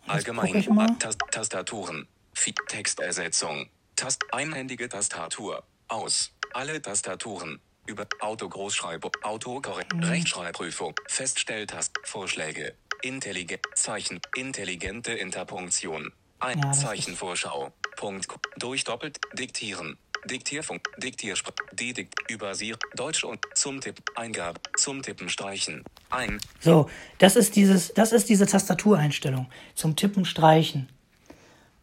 Allgemein. 0.08 1.00
Tast 1.00 1.20
Tastaturen. 1.32 2.08
Vi- 2.34 2.54
Textersetzung. 2.68 3.70
Tast 3.96 4.24
einhändige 4.34 4.90
Tastatur. 4.90 5.64
Aus. 5.88 6.32
Alle 6.54 6.82
Tastaturen. 6.82 7.60
Über 7.86 8.08
Autogroßschreibung. 8.20 9.12
Autokorrekt. 9.24 9.94
Mhm. 9.94 10.04
Rechtschreibprüfung. 10.04 10.96
Feststelltast. 11.08 11.94
Vorschläge. 12.04 12.76
Intelligent. 13.02 13.62
Zeichen. 13.76 14.20
Intelligente 14.36 15.14
Interpunktion. 15.14 16.12
Ein 16.40 16.60
Ja, 16.60 16.72
Zeichenvorschau. 16.72 17.72
Punkt. 17.98 18.28
Durch 18.58 18.86
doppelt. 18.86 19.20
Diktieren. 19.34 19.98
Diktierfunk. 20.26 20.88
Diktierspr. 20.98 21.52
Dedikt. 21.74 22.14
Übersier. 22.30 22.78
Deutsch 22.96 23.24
und 23.24 23.40
zum 23.56 23.82
Tipp. 23.82 24.02
Eingabe. 24.16 24.60
Zum 24.78 25.02
Tippen 25.02 25.30
streichen. 25.30 25.84
Ein. 26.10 26.40
So, 26.60 26.90
das 27.18 27.36
ist 27.36 27.56
dieses, 27.56 27.94
das 27.94 28.14
ist 28.14 28.30
diese 28.30 28.46
Tastatureinstellung 28.46 29.48
zum 29.76 29.96
Tippen 29.96 30.26
streichen. 30.26 30.90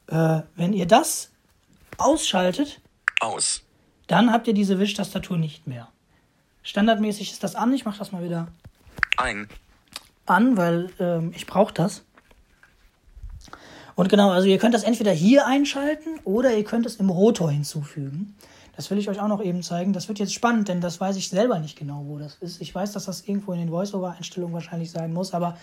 Äh, 0.06 0.40
wenn 0.56 0.72
ihr 0.72 0.86
das 0.86 1.30
ausschaltet, 1.98 2.80
Aus. 3.20 3.62
dann 4.06 4.32
habt 4.32 4.46
ihr 4.46 4.54
diese 4.54 4.78
Wischtastatur 4.78 5.36
nicht 5.36 5.66
mehr. 5.66 5.88
Standardmäßig 6.62 7.32
ist 7.32 7.42
das 7.42 7.54
an. 7.54 7.72
Ich 7.74 7.84
mache 7.84 7.98
das 7.98 8.12
mal 8.12 8.22
wieder 8.22 8.48
Ein. 9.16 9.48
an, 10.26 10.56
weil 10.56 10.90
ähm, 10.98 11.32
ich 11.34 11.46
brauche 11.46 11.74
das. 11.74 12.04
Und 13.96 14.08
genau, 14.08 14.30
also 14.30 14.48
ihr 14.48 14.58
könnt 14.58 14.74
das 14.74 14.82
entweder 14.82 15.12
hier 15.12 15.46
einschalten 15.46 16.18
oder 16.24 16.56
ihr 16.56 16.64
könnt 16.64 16.86
es 16.86 16.96
im 16.96 17.10
Rotor 17.10 17.50
hinzufügen. 17.50 18.36
Das 18.76 18.90
will 18.90 18.98
ich 18.98 19.08
euch 19.08 19.20
auch 19.20 19.28
noch 19.28 19.42
eben 19.42 19.62
zeigen. 19.62 19.92
Das 19.92 20.08
wird 20.08 20.18
jetzt 20.18 20.34
spannend, 20.34 20.68
denn 20.68 20.80
das 20.80 21.00
weiß 21.00 21.16
ich 21.16 21.28
selber 21.28 21.60
nicht 21.60 21.78
genau, 21.78 22.04
wo 22.06 22.18
das 22.18 22.36
ist. 22.40 22.60
Ich 22.60 22.74
weiß, 22.74 22.92
dass 22.92 23.04
das 23.04 23.22
irgendwo 23.22 23.52
in 23.52 23.60
den 23.60 23.68
Voice-Over-Einstellungen 23.68 24.52
wahrscheinlich 24.52 24.90
sein 24.90 25.12
muss, 25.12 25.32
aber 25.32 25.56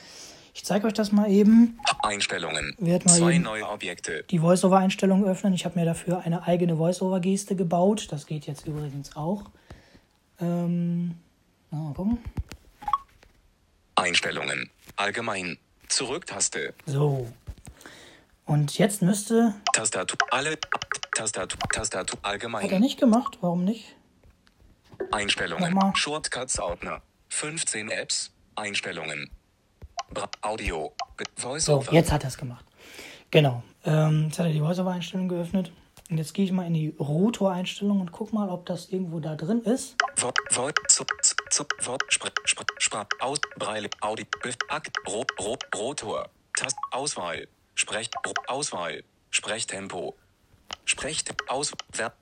ich 0.54 0.63
zeige 0.63 0.88
euch 0.88 0.94
das 0.94 1.12
mal 1.12 1.30
eben. 1.30 1.78
Einstellungen. 2.04 2.76
Wird 2.78 3.06
mal 3.06 3.13
Zwei 3.13 3.38
neue 3.38 3.67
Objekte. 3.67 4.24
Die 4.30 4.39
Voice-Over-Einstellungen 4.39 5.26
öffnen. 5.26 5.54
Ich 5.54 5.65
habe 5.65 5.80
mir 5.80 5.86
dafür 5.86 6.22
eine 6.22 6.44
eigene 6.48 6.78
Voice-Over-Geste 6.78 7.56
gebaut. 7.56 8.08
Das 8.12 8.26
geht 8.26 8.48
jetzt 8.48 8.65
übrigens 8.65 9.15
auch. 9.15 9.46
Ähm, 10.39 11.15
mal 11.70 11.94
gucken. 11.94 12.17
Einstellungen. 13.96 14.70
Allgemein. 14.96 15.58
Zurücktaste. 15.88 16.74
So. 16.86 17.28
Und 18.52 18.78
jetzt 18.78 19.02
müsste. 19.02 19.54
Tastatur. 19.72 20.18
Alle. 20.30 20.58
Tastatur. 21.16 21.58
Tastatur. 21.74 22.18
Hat 22.18 22.26
er 22.26 22.30
Allgemein. 22.32 22.82
nicht 22.82 23.00
gemacht? 23.00 23.38
Warum 23.40 23.64
nicht? 23.64 23.96
Einstellungen. 25.14 25.74
Nochmal. 25.74 25.96
Shortcuts 25.96 26.60
Ordner. 26.60 27.02
15 27.30 27.90
Apps. 27.90 28.32
Einstellungen. 28.56 29.30
Bra 30.14 30.30
Audio. 30.42 30.92
Be- 31.16 31.24
So, 31.60 31.82
jetzt 31.92 32.12
hat 32.12 32.24
er 32.26 32.28
es 32.28 32.38
gemacht. 32.38 32.66
Genau. 33.32 33.64
Ähm, 33.86 34.26
jetzt 34.26 34.38
hat 34.38 34.48
er 34.48 34.52
die 34.52 34.60
Voice-Over-Einstellung 34.60 35.30
geöffnet. 35.30 35.72
Und 36.10 36.18
jetzt 36.18 36.34
gehe 36.34 36.44
ich 36.44 36.52
mal 36.52 36.68
in 36.68 36.74
die 36.74 36.90
Rotor-Einstellung 37.00 38.02
und 38.02 38.12
guck 38.12 38.34
mal, 38.34 38.50
ob 38.50 38.66
das 38.66 38.90
irgendwo 38.90 39.22
da 39.22 39.36
drin 39.36 39.62
ist. 39.62 39.96
Wort, 40.18 40.38
Wort, 40.58 40.78
zu, 40.90 41.06
zu, 41.52 41.64
Wort, 41.86 42.04
Spr, 42.10 42.28
Spr, 42.44 42.66
Spr, 42.80 43.06
Aus, 43.22 43.40
Breile, 43.58 43.90
Audi, 44.02 44.28
Akt, 44.68 44.92
Ro, 45.08 45.24
Ro, 45.40 45.58
Rotor, 45.74 46.28
Tast, 46.58 46.76
Auswahl, 46.92 47.48
Sprech, 47.75 48.10
Ro, 48.25 48.34
Auswahl, 48.47 49.03
Sprechtempo, 49.29 50.15
Sprecht, 50.86 51.34
Aus, 51.47 51.73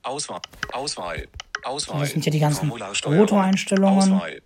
Auswahl, 0.02 0.40
Auswahl, 0.72 1.28
Auswahl. 1.64 2.00
Das 2.00 2.10
sind 2.10 2.24
ja 2.24 2.32
die 2.32 2.38
ganzen. 2.38 2.70
Auswahl, 2.70 4.42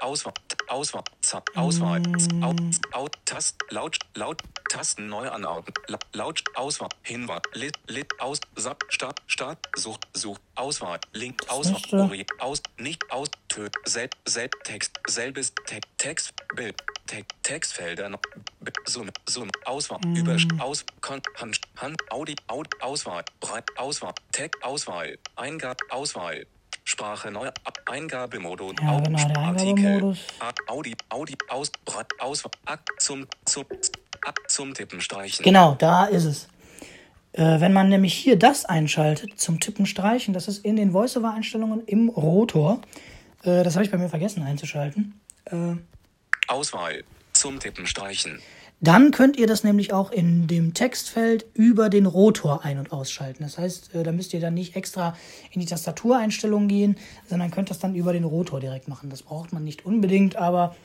Auswahl, 0.00 0.32
Auswahl, 0.68 1.04
Zap, 1.22 1.48
Auswahl, 1.56 2.00
Mm. 2.00 2.42
Out, 2.44 2.60
Out, 2.92 3.16
Tast, 3.24 3.56
Laut, 3.70 3.98
Laut, 4.14 4.42
Tasten 4.70 5.08
neu 5.08 5.28
anordnen, 5.28 5.72
La- 5.86 5.98
Laut, 6.12 6.42
Auswahl, 6.54 6.90
Hinweis, 7.02 7.40
Lit, 7.54 7.76
Lit, 7.86 8.08
Aus, 8.20 8.40
Sap, 8.56 8.84
Start, 8.88 9.20
Start, 9.26 9.58
Such, 9.76 9.98
Such, 10.14 10.38
Auswahl, 10.54 10.98
Link, 11.12 11.40
Auswahl, 11.48 12.00
Ori, 12.02 12.26
Aus, 12.38 12.62
nicht 12.78 13.10
aus, 13.10 13.28
Tö, 13.48 13.68
Sel, 13.84 14.10
Sel, 14.26 14.50
Text, 14.64 14.98
selbes, 15.06 15.52
Te 15.66 15.80
Text, 15.96 16.34
Bild, 16.54 16.76
Te 17.06 17.24
Textfelder, 17.42 18.18
Summe, 18.86 19.10
Summe, 19.28 19.50
Auswahl, 19.64 20.00
Mm. 20.04 20.16
Über, 20.16 20.36
Aus, 20.58 20.84
Kon, 21.00 21.22
Hand, 21.36 21.58
Hand, 21.78 21.96
Audi, 22.12 22.36
Audi, 22.48 22.70
Auswahl, 22.80 23.24
Breit, 23.40 23.64
Auswahl, 23.78 24.12
Tag, 24.32 24.54
Auswahl, 24.62 25.18
Eingabe, 25.36 25.78
Auswahl, 25.90 26.46
Sprache 26.88 27.30
neu, 27.30 27.48
Ab, 27.48 27.78
Eingabemodus, 27.84 28.74
Ja, 28.80 28.92
Au- 28.96 29.02
genau, 29.02 29.28
der 29.28 29.36
Eingabemodus. 29.38 30.20
Audi, 30.68 30.96
Audi, 31.10 31.36
Aus, 31.50 31.70
Akt 32.64 32.88
zum, 32.98 33.26
zum, 33.44 33.66
zum 34.46 34.72
Tippen 34.72 35.02
streichen. 35.02 35.44
Genau, 35.44 35.74
da 35.78 36.06
ist 36.06 36.24
es. 36.24 36.48
Äh, 37.32 37.60
wenn 37.60 37.74
man 37.74 37.90
nämlich 37.90 38.14
hier 38.14 38.38
das 38.38 38.64
einschaltet 38.64 39.38
zum 39.38 39.60
Tippen 39.60 39.84
streichen, 39.84 40.32
das 40.32 40.48
ist 40.48 40.64
in 40.64 40.76
den 40.76 40.92
Voice-Over-Einstellungen 40.92 41.84
im 41.84 42.08
Rotor. 42.08 42.80
Äh, 43.42 43.64
das 43.64 43.74
habe 43.74 43.84
ich 43.84 43.90
bei 43.90 43.98
mir 43.98 44.08
vergessen 44.08 44.42
einzuschalten. 44.42 45.20
Äh, 45.44 45.74
Auswahl, 46.46 47.04
zum 47.34 47.60
Tippen 47.60 47.86
streichen. 47.86 48.40
Dann 48.80 49.10
könnt 49.10 49.36
ihr 49.36 49.48
das 49.48 49.64
nämlich 49.64 49.92
auch 49.92 50.12
in 50.12 50.46
dem 50.46 50.72
Textfeld 50.72 51.46
über 51.54 51.88
den 51.88 52.06
Rotor 52.06 52.64
ein- 52.64 52.78
und 52.78 52.92
ausschalten. 52.92 53.42
Das 53.42 53.58
heißt, 53.58 53.94
äh, 53.94 54.04
da 54.04 54.12
müsst 54.12 54.32
ihr 54.32 54.40
dann 54.40 54.54
nicht 54.54 54.76
extra 54.76 55.16
in 55.50 55.60
die 55.60 55.66
Tastatureinstellungen 55.66 56.68
gehen, 56.68 56.96
sondern 57.28 57.50
könnt 57.50 57.70
das 57.70 57.80
dann 57.80 57.96
über 57.96 58.12
den 58.12 58.24
Rotor 58.24 58.60
direkt 58.60 58.86
machen. 58.86 59.10
Das 59.10 59.22
braucht 59.22 59.52
man 59.52 59.64
nicht 59.64 59.84
unbedingt, 59.84 60.36
aber 60.36 60.76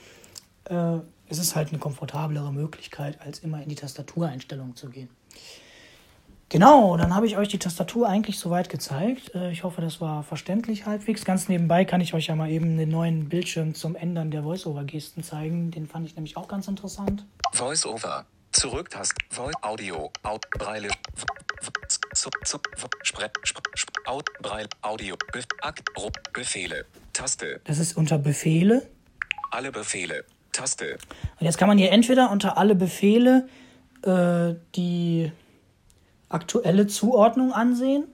äh, 0.65 0.97
es 1.29 1.37
ist 1.37 1.55
halt 1.55 1.69
eine 1.69 1.77
komfortablere 1.77 2.51
Möglichkeit, 2.51 3.21
als 3.21 3.39
immer 3.39 3.61
in 3.61 3.69
die 3.69 3.75
Tastatureinstellungen 3.75 4.75
zu 4.75 4.89
gehen. 4.89 5.09
Genau, 6.53 6.97
dann 6.97 7.15
habe 7.15 7.25
ich 7.25 7.35
euch 7.35 7.47
die 7.47 7.57
Tastatur 7.57 8.07
eigentlich 8.07 8.37
soweit 8.37 8.69
gezeigt. 8.69 9.33
Äh, 9.33 9.51
Ich 9.51 9.63
hoffe, 9.63 9.81
das 9.81 9.99
war 9.99 10.21
verständlich 10.21 10.85
halbwegs. 10.85 11.25
Ganz 11.25 11.49
nebenbei 11.49 11.83
kann 11.83 11.99
ich 11.99 12.13
euch 12.13 12.27
ja 12.27 12.35
mal 12.35 12.47
eben 12.47 12.77
den 12.77 12.89
neuen 12.89 13.27
Bildschirm 13.27 13.73
zum 13.73 13.95
Ändern 13.95 14.29
der 14.29 14.43
Voice-Over-Gesten 14.43 15.23
zeigen. 15.23 15.71
Den 15.71 15.87
fand 15.87 16.05
ich 16.05 16.15
nämlich 16.15 16.37
auch 16.37 16.47
ganz 16.47 16.67
interessant. 16.67 17.25
Voice-over. 17.53 18.25
Zurücktast. 18.51 19.13
Voice 19.31 19.55
Audio. 19.63 20.11
Out. 20.21 20.47
Breile. 20.51 20.89
Out. 24.05 24.25
Breile. 24.43 24.67
Audio. 24.83 25.15
Akt. 25.63 25.81
Befehle. 26.33 26.85
Taste. 27.13 27.61
Das 27.63 27.79
ist 27.79 27.97
unter 27.97 28.19
Befehle. 28.19 28.87
Alle 29.49 29.71
Befehle. 29.71 30.23
Taste. 30.51 30.99
Und 31.39 31.45
jetzt 31.47 31.57
kann 31.57 31.67
man 31.67 31.79
hier 31.79 31.91
entweder 31.91 32.29
unter 32.29 32.59
alle 32.59 32.75
Befehle 32.75 33.47
äh, 34.03 34.53
die 34.75 35.31
aktuelle 36.33 36.87
Zuordnung 36.87 37.53
ansehen 37.53 38.05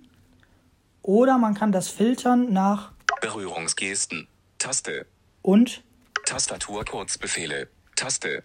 oder 1.01 1.37
man 1.37 1.53
kann 1.53 1.71
das 1.71 1.87
filtern 1.87 2.51
nach 2.53 2.91
Berührungsgesten. 3.21 4.27
Taste. 4.59 5.05
und 5.41 5.83
Tastatur 6.25 6.83
Kurzbefehle. 6.83 7.69
Taste. 7.95 8.43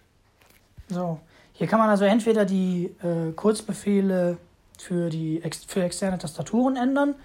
So, 0.87 1.19
hier 1.53 1.67
kann 1.67 1.79
man 1.79 1.89
also 1.89 2.05
entweder 2.05 2.45
die 2.45 2.85
äh, 3.03 3.31
Kurzbefehle 3.35 4.37
für, 4.79 5.09
die 5.09 5.41
für 5.67 5.83
externe 5.83 6.17
Tastaturen 6.17 6.77
ändern 6.77 7.15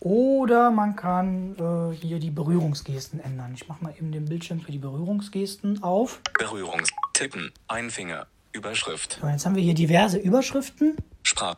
oder 0.00 0.70
man 0.70 0.96
kann 0.96 1.54
äh, 1.58 1.94
hier 1.94 2.18
die 2.18 2.30
Berührungsgesten 2.30 3.20
ändern. 3.20 3.52
Ich 3.54 3.68
mache 3.68 3.84
mal 3.84 3.94
eben 3.96 4.10
den 4.10 4.24
Bildschirm 4.24 4.60
für 4.60 4.72
die 4.72 4.78
Berührungsgesten 4.78 5.82
auf. 5.82 6.20
Berührungs. 6.38 6.90
Tippen. 7.12 7.52
Ein 7.68 7.90
Finger. 7.90 8.26
Überschrift. 8.52 9.18
So, 9.20 9.28
jetzt 9.28 9.46
haben 9.46 9.54
wir 9.54 9.62
hier 9.62 9.74
diverse 9.74 10.18
Überschriften. 10.18 10.96
Sprach. 11.32 11.56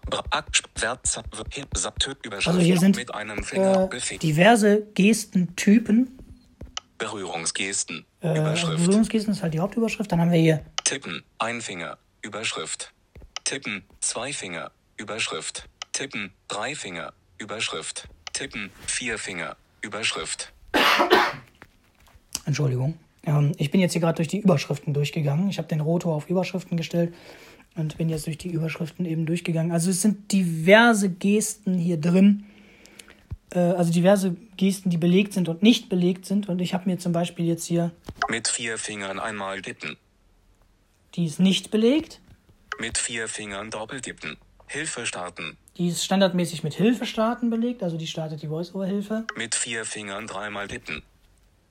Also 2.46 2.60
hier 2.60 2.78
sind 2.78 2.96
mit 2.96 3.12
einem 3.12 3.42
Finger. 3.42 3.90
äh, 3.92 4.18
diverse 4.18 4.82
Gestentypen. 4.94 6.16
Berührungsgesten. 6.98 8.04
Äh, 8.20 8.38
Überschrift. 8.38 8.84
Berührungsgesten 8.84 9.34
ist 9.34 9.42
halt 9.42 9.52
die 9.52 9.58
Hauptüberschrift. 9.58 10.12
Dann 10.12 10.20
haben 10.20 10.30
wir 10.30 10.38
hier 10.38 10.64
Tippen, 10.84 11.24
ein 11.38 11.60
Finger, 11.60 11.98
Überschrift. 12.22 12.92
Tippen, 13.42 13.82
zwei 14.00 14.32
Finger, 14.32 14.70
Überschrift. 14.96 15.68
Tippen, 15.92 16.32
drei 16.46 16.76
Finger, 16.76 17.12
Überschrift. 17.38 18.08
Tippen, 18.32 18.70
vier 18.86 19.18
Finger, 19.18 19.56
Überschrift. 19.80 20.52
Entschuldigung. 22.46 22.96
Ähm, 23.24 23.52
ich 23.58 23.72
bin 23.72 23.80
jetzt 23.80 23.92
hier 23.92 24.00
gerade 24.00 24.16
durch 24.16 24.28
die 24.28 24.38
Überschriften 24.38 24.94
durchgegangen. 24.94 25.48
Ich 25.48 25.58
habe 25.58 25.66
den 25.66 25.80
Rotor 25.80 26.14
auf 26.14 26.30
Überschriften 26.30 26.76
gestellt 26.76 27.12
und 27.76 27.96
bin 27.98 28.08
jetzt 28.08 28.26
durch 28.26 28.38
die 28.38 28.50
Überschriften 28.50 29.04
eben 29.06 29.26
durchgegangen. 29.26 29.72
Also 29.72 29.90
es 29.90 30.02
sind 30.02 30.30
diverse 30.32 31.10
Gesten 31.10 31.76
hier 31.78 32.00
drin. 32.00 32.44
Äh, 33.52 33.58
also 33.58 33.92
diverse 33.92 34.36
Gesten, 34.56 34.90
die 34.90 34.96
belegt 34.98 35.32
sind 35.32 35.48
und 35.48 35.62
nicht 35.62 35.88
belegt 35.88 36.26
sind. 36.26 36.48
Und 36.48 36.60
ich 36.60 36.74
habe 36.74 36.88
mir 36.88 36.98
zum 36.98 37.12
Beispiel 37.12 37.46
jetzt 37.46 37.64
hier, 37.64 37.90
Mit 38.28 38.48
vier 38.48 38.78
Fingern 38.78 39.18
einmal 39.18 39.60
tippen. 39.62 39.96
die 41.14 41.26
ist 41.26 41.40
nicht 41.40 41.70
belegt. 41.70 42.20
Mit 42.80 42.98
vier 42.98 43.28
Fingern 43.28 43.70
doppeltippen. 43.70 44.36
Hilfe 44.66 45.06
starten. 45.06 45.56
Die 45.76 45.88
ist 45.88 46.04
standardmäßig 46.04 46.62
mit 46.64 46.74
Hilfe 46.74 47.06
starten 47.06 47.50
belegt. 47.50 47.82
Also 47.82 47.96
die 47.96 48.06
startet 48.06 48.42
die 48.42 48.48
Voice-Over-Hilfe. 48.48 49.24
Mit 49.36 49.54
vier 49.54 49.84
Fingern 49.84 50.26
dreimal 50.26 50.68
tippen. 50.68 51.02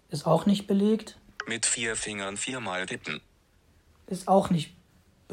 Ist 0.09 0.25
auch 0.25 0.45
nicht 0.45 0.67
belegt. 0.67 1.17
Mit 1.47 1.65
vier 1.65 1.95
Fingern 1.95 2.37
viermal 2.37 2.85
tippen. 2.85 3.19
Ist 4.07 4.27
auch 4.27 4.49
nicht 4.49 4.73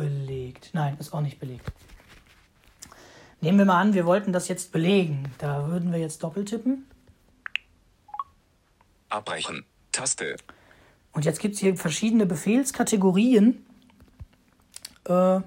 belegt. 0.00 0.70
Nein, 0.72 0.96
ist 0.98 1.12
auch 1.12 1.20
nicht 1.20 1.38
belegt. 1.38 1.70
Nehmen 3.40 3.58
wir 3.58 3.64
mal 3.64 3.80
an, 3.80 3.94
wir 3.94 4.06
wollten 4.06 4.32
das 4.32 4.48
jetzt 4.48 4.72
belegen. 4.72 5.32
Da 5.38 5.68
würden 5.68 5.92
wir 5.92 5.98
jetzt 5.98 6.22
doppelt 6.22 6.48
tippen. 6.48 6.86
Abbrechen. 9.08 9.64
Taste. 9.92 10.36
Und 11.12 11.24
jetzt 11.24 11.40
gibt 11.40 11.54
es 11.54 11.60
hier 11.60 11.76
verschiedene 11.76 12.26
Befehlskategorien, 12.26 13.64
äh, 15.04 15.40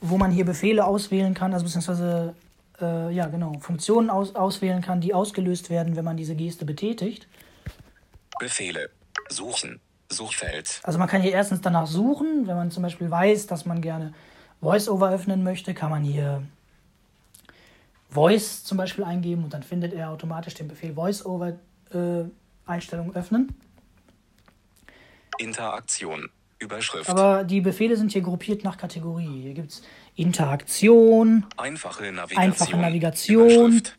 wo 0.00 0.16
man 0.16 0.30
hier 0.30 0.44
Befehle 0.44 0.84
auswählen 0.84 1.34
kann, 1.34 1.52
also 1.52 1.64
beziehungsweise 1.64 2.34
äh, 2.80 3.12
ja 3.12 3.26
genau, 3.26 3.58
Funktionen 3.60 4.08
aus, 4.08 4.34
auswählen 4.34 4.80
kann, 4.80 5.00
die 5.00 5.12
ausgelöst 5.12 5.68
werden, 5.68 5.96
wenn 5.96 6.04
man 6.04 6.16
diese 6.16 6.34
Geste 6.34 6.64
betätigt. 6.64 7.28
Befehle. 8.38 8.90
Suchen. 9.28 9.80
Suchfeld. 10.10 10.80
Also 10.82 10.98
man 10.98 11.08
kann 11.08 11.22
hier 11.22 11.32
erstens 11.32 11.60
danach 11.60 11.86
suchen, 11.86 12.46
wenn 12.46 12.56
man 12.56 12.70
zum 12.70 12.82
Beispiel 12.82 13.10
weiß, 13.10 13.46
dass 13.46 13.64
man 13.64 13.80
gerne 13.80 14.12
VoiceOver 14.60 15.10
öffnen 15.10 15.42
möchte, 15.42 15.72
kann 15.72 15.90
man 15.90 16.02
hier 16.02 16.42
Voice 18.10 18.64
zum 18.64 18.76
Beispiel 18.76 19.04
eingeben 19.04 19.44
und 19.44 19.54
dann 19.54 19.62
findet 19.62 19.92
er 19.94 20.10
automatisch 20.10 20.54
den 20.54 20.68
Befehl 20.68 20.96
VoiceOver 20.96 21.58
äh, 21.94 22.24
Einstellungen 22.66 23.14
öffnen. 23.14 23.54
Interaktion. 25.38 26.28
Überschrift. 26.58 27.08
Aber 27.08 27.42
die 27.42 27.62
Befehle 27.62 27.96
sind 27.96 28.12
hier 28.12 28.20
gruppiert 28.20 28.64
nach 28.64 28.76
Kategorie. 28.76 29.40
Hier 29.40 29.54
gibt 29.54 29.70
es 29.70 29.82
Interaktion, 30.14 31.46
Einfache 31.56 32.12
Navigation. 32.12 32.36
Einfache 32.36 32.76
Navigation. 32.76 33.48
Überschrift. 33.48 33.96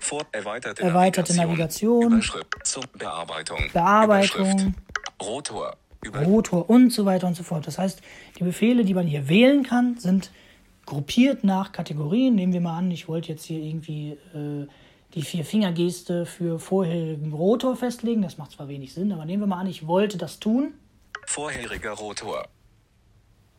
Vor 0.00 0.22
erweiterte, 0.32 0.82
Erweiterte 0.82 1.36
Navigation. 1.36 2.12
Überschrift. 2.14 2.46
Zur 2.64 2.84
Bearbeitung. 2.96 3.58
Bearbeitung. 3.72 4.74
Rotor. 5.22 5.76
Über 6.02 6.22
Rotor 6.22 6.70
und 6.70 6.92
so 6.92 7.04
weiter 7.04 7.26
und 7.26 7.34
so 7.34 7.42
fort. 7.42 7.66
Das 7.66 7.78
heißt, 7.78 8.00
die 8.38 8.44
Befehle, 8.44 8.84
die 8.84 8.94
man 8.94 9.06
hier 9.06 9.28
wählen 9.28 9.64
kann, 9.64 9.98
sind 9.98 10.30
gruppiert 10.86 11.44
nach 11.44 11.72
Kategorien. 11.72 12.34
Nehmen 12.34 12.52
wir 12.52 12.60
mal 12.60 12.78
an, 12.78 12.90
ich 12.90 13.08
wollte 13.08 13.28
jetzt 13.28 13.44
hier 13.44 13.60
irgendwie 13.60 14.12
äh, 14.34 14.66
die 15.14 15.22
Vier-Finger-Geste 15.22 16.24
für 16.24 16.58
vorherigen 16.58 17.32
Rotor 17.32 17.76
festlegen. 17.76 18.22
Das 18.22 18.38
macht 18.38 18.52
zwar 18.52 18.68
wenig 18.68 18.94
Sinn, 18.94 19.12
aber 19.12 19.24
nehmen 19.24 19.42
wir 19.42 19.46
mal 19.46 19.58
an, 19.58 19.66
ich 19.66 19.86
wollte 19.86 20.18
das 20.18 20.38
tun. 20.38 20.74
vorheriger 21.26 21.92
Rotor. 21.92 22.46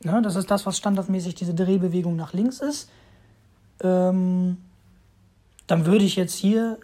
Ja, 0.04 0.22
das 0.22 0.36
ist 0.38 0.50
das, 0.50 0.66
was 0.66 0.78
standardmäßig 0.78 1.36
diese 1.36 1.54
Drehbewegung 1.54 2.16
nach 2.16 2.34
links 2.34 2.62
ist. 2.62 2.90
Ähm, 3.82 4.58
dann 5.68 5.86
würde 5.86 6.06
ich 6.06 6.16
jetzt 6.16 6.36
hier 6.36 6.80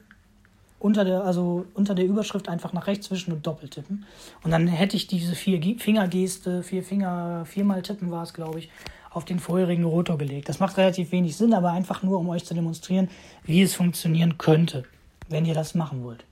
unter 0.85 1.03
der, 1.03 1.23
also 1.23 1.65
unter 1.73 1.95
der 1.95 2.05
Überschrift 2.05 2.47
einfach 2.47 2.71
nach 2.71 2.85
rechts 2.85 3.09
wischen 3.09 3.33
und 3.33 3.47
doppelt 3.47 3.71
tippen. 3.71 4.05
Und 4.43 4.51
dann 4.51 4.67
hätte 4.67 4.95
ich 4.95 5.07
diese 5.07 5.33
vier 5.33 5.57
Ge- 5.57 5.79
Fingergeste, 5.79 6.61
vier 6.61 6.83
Finger, 6.83 7.43
viermal 7.45 7.81
tippen 7.81 8.11
war 8.11 8.21
es, 8.21 8.35
glaube 8.35 8.59
ich, 8.59 8.69
auf 9.09 9.25
den 9.25 9.39
vorherigen 9.39 9.83
Rotor 9.83 10.19
gelegt. 10.19 10.47
Das 10.47 10.59
macht 10.59 10.77
relativ 10.77 11.11
wenig 11.11 11.35
Sinn, 11.37 11.55
aber 11.55 11.71
einfach 11.71 12.03
nur, 12.03 12.19
um 12.19 12.29
euch 12.29 12.45
zu 12.45 12.53
demonstrieren, 12.53 13.09
wie 13.45 13.63
es 13.63 13.73
funktionieren 13.73 14.37
könnte, 14.37 14.83
wenn 15.27 15.45
ihr 15.45 15.55
das 15.55 15.73
machen 15.73 16.03
wollt. 16.03 16.23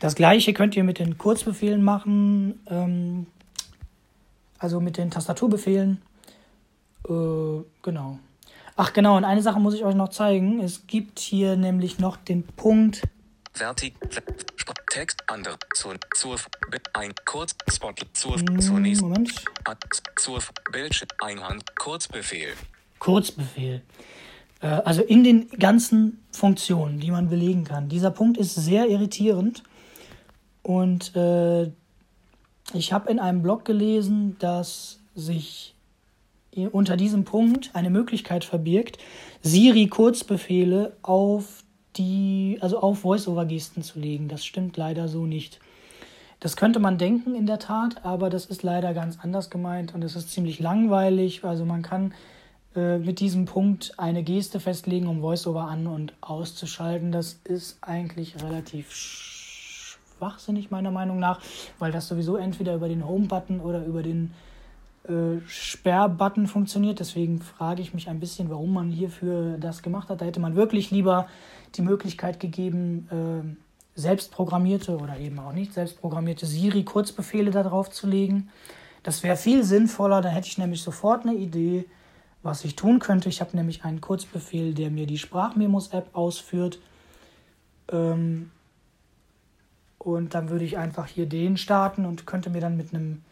Das 0.00 0.14
gleiche 0.14 0.52
könnt 0.52 0.76
ihr 0.76 0.84
mit 0.84 0.98
den 0.98 1.16
Kurzbefehlen 1.16 1.82
machen, 1.82 2.60
ähm, 2.68 3.26
also 4.58 4.80
mit 4.80 4.98
den 4.98 5.10
Tastaturbefehlen. 5.10 6.02
Äh, 7.08 7.62
genau. 7.80 8.18
Ach 8.76 8.92
genau, 8.92 9.16
und 9.16 9.24
eine 9.24 9.40
Sache 9.40 9.60
muss 9.60 9.72
ich 9.72 9.84
euch 9.84 9.94
noch 9.94 10.10
zeigen. 10.10 10.60
Es 10.60 10.86
gibt 10.86 11.20
hier 11.20 11.56
nämlich 11.56 11.98
noch 12.00 12.18
den 12.18 12.42
Punkt. 12.42 13.02
Vertik. 13.54 13.94
Text. 14.90 15.22
Andere. 15.28 15.56
Zur. 15.74 15.94
Zur. 16.14 16.36
Ein. 16.92 17.14
Kurz. 17.24 17.54
Spot. 17.72 17.92
Zur. 18.12 18.36
Zur 18.60 18.80
nächsten. 18.80 19.08
Moment. 19.08 19.32
Zur. 20.16 20.40
Bildschirm. 20.72 21.08
Einhand. 21.20 21.76
Kurzbefehl. 21.76 22.52
Kurzbefehl. 22.98 23.82
Äh, 24.60 24.66
also 24.66 25.02
in 25.02 25.22
den 25.22 25.48
ganzen 25.50 26.24
Funktionen, 26.32 26.98
die 26.98 27.10
man 27.10 27.28
belegen 27.28 27.64
kann. 27.64 27.88
Dieser 27.88 28.10
Punkt 28.10 28.38
ist 28.38 28.54
sehr 28.56 28.88
irritierend. 28.88 29.62
Und 30.62 31.14
äh, 31.14 31.70
ich 32.72 32.92
habe 32.92 33.10
in 33.10 33.20
einem 33.20 33.42
Blog 33.42 33.64
gelesen, 33.64 34.36
dass 34.38 34.98
sich 35.14 35.74
unter 36.72 36.96
diesem 36.96 37.24
Punkt 37.24 37.70
eine 37.74 37.90
Möglichkeit 37.90 38.44
verbirgt, 38.44 38.98
Siri-Kurzbefehle 39.42 40.96
auf 41.02 41.63
die, 41.96 42.58
also 42.60 42.80
auf 42.80 43.00
Voice-Over-Gesten 43.00 43.82
zu 43.82 43.98
legen. 43.98 44.28
Das 44.28 44.44
stimmt 44.44 44.76
leider 44.76 45.08
so 45.08 45.26
nicht. 45.26 45.60
Das 46.40 46.56
könnte 46.56 46.78
man 46.78 46.98
denken 46.98 47.34
in 47.34 47.46
der 47.46 47.58
Tat, 47.58 48.04
aber 48.04 48.28
das 48.28 48.46
ist 48.46 48.62
leider 48.62 48.92
ganz 48.92 49.18
anders 49.22 49.48
gemeint 49.50 49.94
und 49.94 50.02
es 50.02 50.14
ist 50.16 50.30
ziemlich 50.30 50.60
langweilig. 50.60 51.44
Also 51.44 51.64
man 51.64 51.82
kann 51.82 52.12
äh, 52.76 52.98
mit 52.98 53.20
diesem 53.20 53.46
Punkt 53.46 53.94
eine 53.98 54.22
Geste 54.22 54.60
festlegen, 54.60 55.06
um 55.06 55.22
VoiceOver 55.22 55.68
an- 55.68 55.86
und 55.86 56.12
auszuschalten. 56.20 57.12
Das 57.12 57.40
ist 57.44 57.78
eigentlich 57.80 58.42
relativ 58.42 58.92
schwachsinnig 58.92 60.70
meiner 60.70 60.90
Meinung 60.90 61.18
nach, 61.18 61.40
weil 61.78 61.92
das 61.92 62.08
sowieso 62.08 62.36
entweder 62.36 62.74
über 62.74 62.88
den 62.88 63.06
Home-Button 63.06 63.60
oder 63.60 63.84
über 63.84 64.02
den 64.02 64.32
äh, 65.04 65.40
Sperrbutton 65.46 66.46
funktioniert. 66.46 67.00
Deswegen 67.00 67.40
frage 67.40 67.82
ich 67.82 67.94
mich 67.94 68.08
ein 68.08 68.20
bisschen, 68.20 68.50
warum 68.50 68.72
man 68.72 68.90
hierfür 68.90 69.58
das 69.58 69.82
gemacht 69.82 70.08
hat. 70.08 70.20
Da 70.20 70.24
hätte 70.24 70.40
man 70.40 70.56
wirklich 70.56 70.90
lieber 70.90 71.26
die 71.74 71.82
Möglichkeit 71.82 72.40
gegeben, 72.40 73.08
äh, 73.10 74.00
selbstprogrammierte 74.00 74.96
oder 74.96 75.18
eben 75.18 75.38
auch 75.38 75.52
nicht 75.52 75.72
selbstprogrammierte 75.72 76.46
Siri-Kurzbefehle 76.46 77.50
darauf 77.50 77.90
zu 77.90 78.06
legen. 78.06 78.48
Das 79.02 79.22
wäre 79.22 79.36
viel 79.36 79.62
sinnvoller, 79.62 80.22
da 80.22 80.30
hätte 80.30 80.48
ich 80.48 80.58
nämlich 80.58 80.82
sofort 80.82 81.26
eine 81.26 81.34
Idee, 81.34 81.84
was 82.42 82.64
ich 82.64 82.74
tun 82.74 82.98
könnte. 82.98 83.28
Ich 83.28 83.40
habe 83.40 83.56
nämlich 83.56 83.84
einen 83.84 84.00
Kurzbefehl, 84.00 84.74
der 84.74 84.90
mir 84.90 85.06
die 85.06 85.18
Sprachmemos-App 85.18 86.08
ausführt. 86.14 86.78
Ähm, 87.92 88.50
und 89.98 90.34
dann 90.34 90.50
würde 90.50 90.64
ich 90.64 90.78
einfach 90.78 91.06
hier 91.06 91.26
den 91.26 91.56
starten 91.56 92.04
und 92.04 92.26
könnte 92.26 92.50
mir 92.50 92.60
dann 92.60 92.76
mit 92.76 92.92
einem 92.94 93.22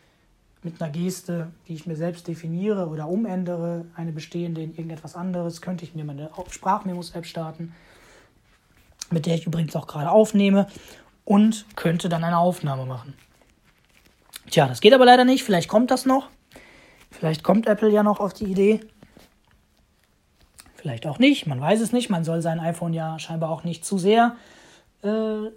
mit 0.62 0.80
einer 0.80 0.92
Geste, 0.92 1.50
die 1.66 1.74
ich 1.74 1.86
mir 1.86 1.96
selbst 1.96 2.28
definiere 2.28 2.88
oder 2.88 3.08
umändere, 3.08 3.84
eine 3.96 4.12
bestehende 4.12 4.62
in 4.62 4.70
irgendetwas 4.70 5.16
anderes, 5.16 5.60
könnte 5.60 5.84
ich 5.84 5.94
mir 5.94 6.04
meine 6.04 6.30
Sprachmemos-App 6.48 7.26
starten, 7.26 7.74
mit 9.10 9.26
der 9.26 9.34
ich 9.34 9.46
übrigens 9.46 9.74
auch 9.74 9.86
gerade 9.86 10.10
aufnehme 10.10 10.68
und 11.24 11.66
könnte 11.74 12.08
dann 12.08 12.24
eine 12.24 12.38
Aufnahme 12.38 12.86
machen. 12.86 13.14
Tja, 14.50 14.66
das 14.66 14.80
geht 14.80 14.94
aber 14.94 15.04
leider 15.04 15.24
nicht. 15.24 15.44
Vielleicht 15.44 15.68
kommt 15.68 15.90
das 15.90 16.06
noch. 16.06 16.28
Vielleicht 17.10 17.42
kommt 17.42 17.66
Apple 17.66 17.90
ja 17.90 18.02
noch 18.02 18.20
auf 18.20 18.32
die 18.32 18.44
Idee. 18.44 18.80
Vielleicht 20.74 21.06
auch 21.06 21.18
nicht. 21.18 21.46
Man 21.46 21.60
weiß 21.60 21.80
es 21.80 21.92
nicht. 21.92 22.10
Man 22.10 22.24
soll 22.24 22.42
sein 22.42 22.60
iPhone 22.60 22.92
ja 22.92 23.18
scheinbar 23.18 23.50
auch 23.50 23.64
nicht 23.64 23.84
zu 23.84 23.98
sehr 23.98 24.36
äh, 25.02 25.50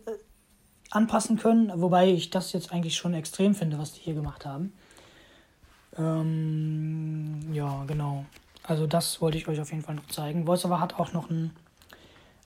anpassen 0.92 1.38
können. 1.38 1.72
Wobei 1.76 2.08
ich 2.10 2.30
das 2.30 2.54
jetzt 2.54 2.72
eigentlich 2.72 2.96
schon 2.96 3.14
extrem 3.14 3.56
finde, 3.56 3.80
was 3.80 3.94
die 3.94 4.02
hier 4.02 4.14
gemacht 4.14 4.46
haben. 4.46 4.74
Ähm, 5.98 7.54
ja, 7.54 7.84
genau. 7.86 8.26
Also 8.64 8.88
das 8.88 9.22
wollte 9.22 9.38
ich 9.38 9.48
euch 9.48 9.60
auf 9.60 9.72
jeden 9.72 9.84
Fall 9.84 9.96
noch 9.96 10.08
zeigen. 10.08 10.48
VoiceOver 10.48 10.80
hat 10.80 11.00
auch 11.00 11.14
noch 11.14 11.30
einen 11.30 11.56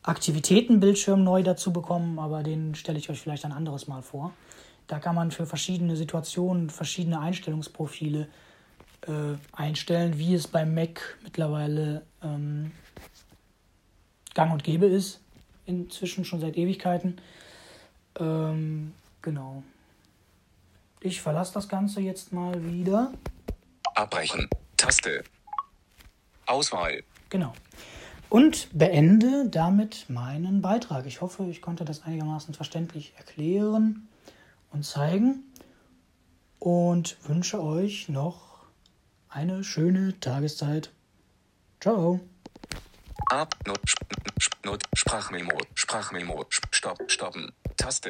Aktivitätenbildschirm 0.04 1.24
neu 1.24 1.44
dazu 1.44 1.72
bekommen, 1.72 2.20
aber 2.20 2.44
den 2.44 2.76
stelle 2.76 2.98
ich 2.98 3.10
euch 3.10 3.22
vielleicht 3.22 3.46
ein 3.46 3.52
anderes 3.52 3.88
Mal 3.88 4.02
vor. 4.02 4.34
Da 4.88 5.00
kann 5.00 5.16
man 5.16 5.32
für 5.32 5.46
verschiedene 5.46 5.96
Situationen 5.96 6.70
verschiedene 6.70 7.20
Einstellungsprofile 7.20 8.28
äh, 9.02 9.12
einstellen, 9.54 10.18
wie 10.18 10.34
es 10.34 10.48
beim 10.48 10.74
Mac 10.74 11.18
mittlerweile 11.24 12.02
ähm, 12.24 12.72
gang 14.34 14.52
und 14.52 14.64
gäbe 14.64 14.88
ist. 14.88 15.22
Inzwischen 15.66 16.26
schon 16.26 16.40
seit 16.40 16.58
Ewigkeiten. 16.58 17.18
Ähm, 18.20 18.94
genau. 19.22 19.64
Ich 21.02 21.22
verlasse 21.22 21.54
das 21.54 21.70
Ganze 21.70 22.02
jetzt 22.02 22.34
mal 22.34 22.64
wieder. 22.66 23.14
Abbrechen. 23.95 24.49
Taste. 24.78 25.23
Auswahl. 26.45 27.04
Genau. 27.30 27.54
Und 28.30 28.69
beende 28.73 29.49
damit 29.49 30.10
meinen 30.10 30.62
Beitrag. 30.62 31.06
Ich 31.06 31.21
hoffe, 31.21 31.45
ich 31.45 31.62
konnte 31.62 31.86
das 31.86 32.04
einigermaßen 32.04 32.54
verständlich 32.54 33.13
erklären 33.17 34.08
und 34.71 34.84
zeigen. 34.86 35.43
Und 36.60 37.17
wünsche 37.28 37.62
euch 37.63 38.10
noch 38.10 38.65
eine 39.30 39.63
schöne 39.63 40.19
Tageszeit. 40.19 40.91
Ciao. 41.80 42.19
Ab. 43.30 43.56
Not. 43.65 43.80
Not. 44.63 44.84
Sprachmemo. 44.93 45.58
Sprachmemo. 45.73 46.45
Stopp. 46.71 46.99
Stoppen. 47.08 47.52
Taste. 47.78 48.10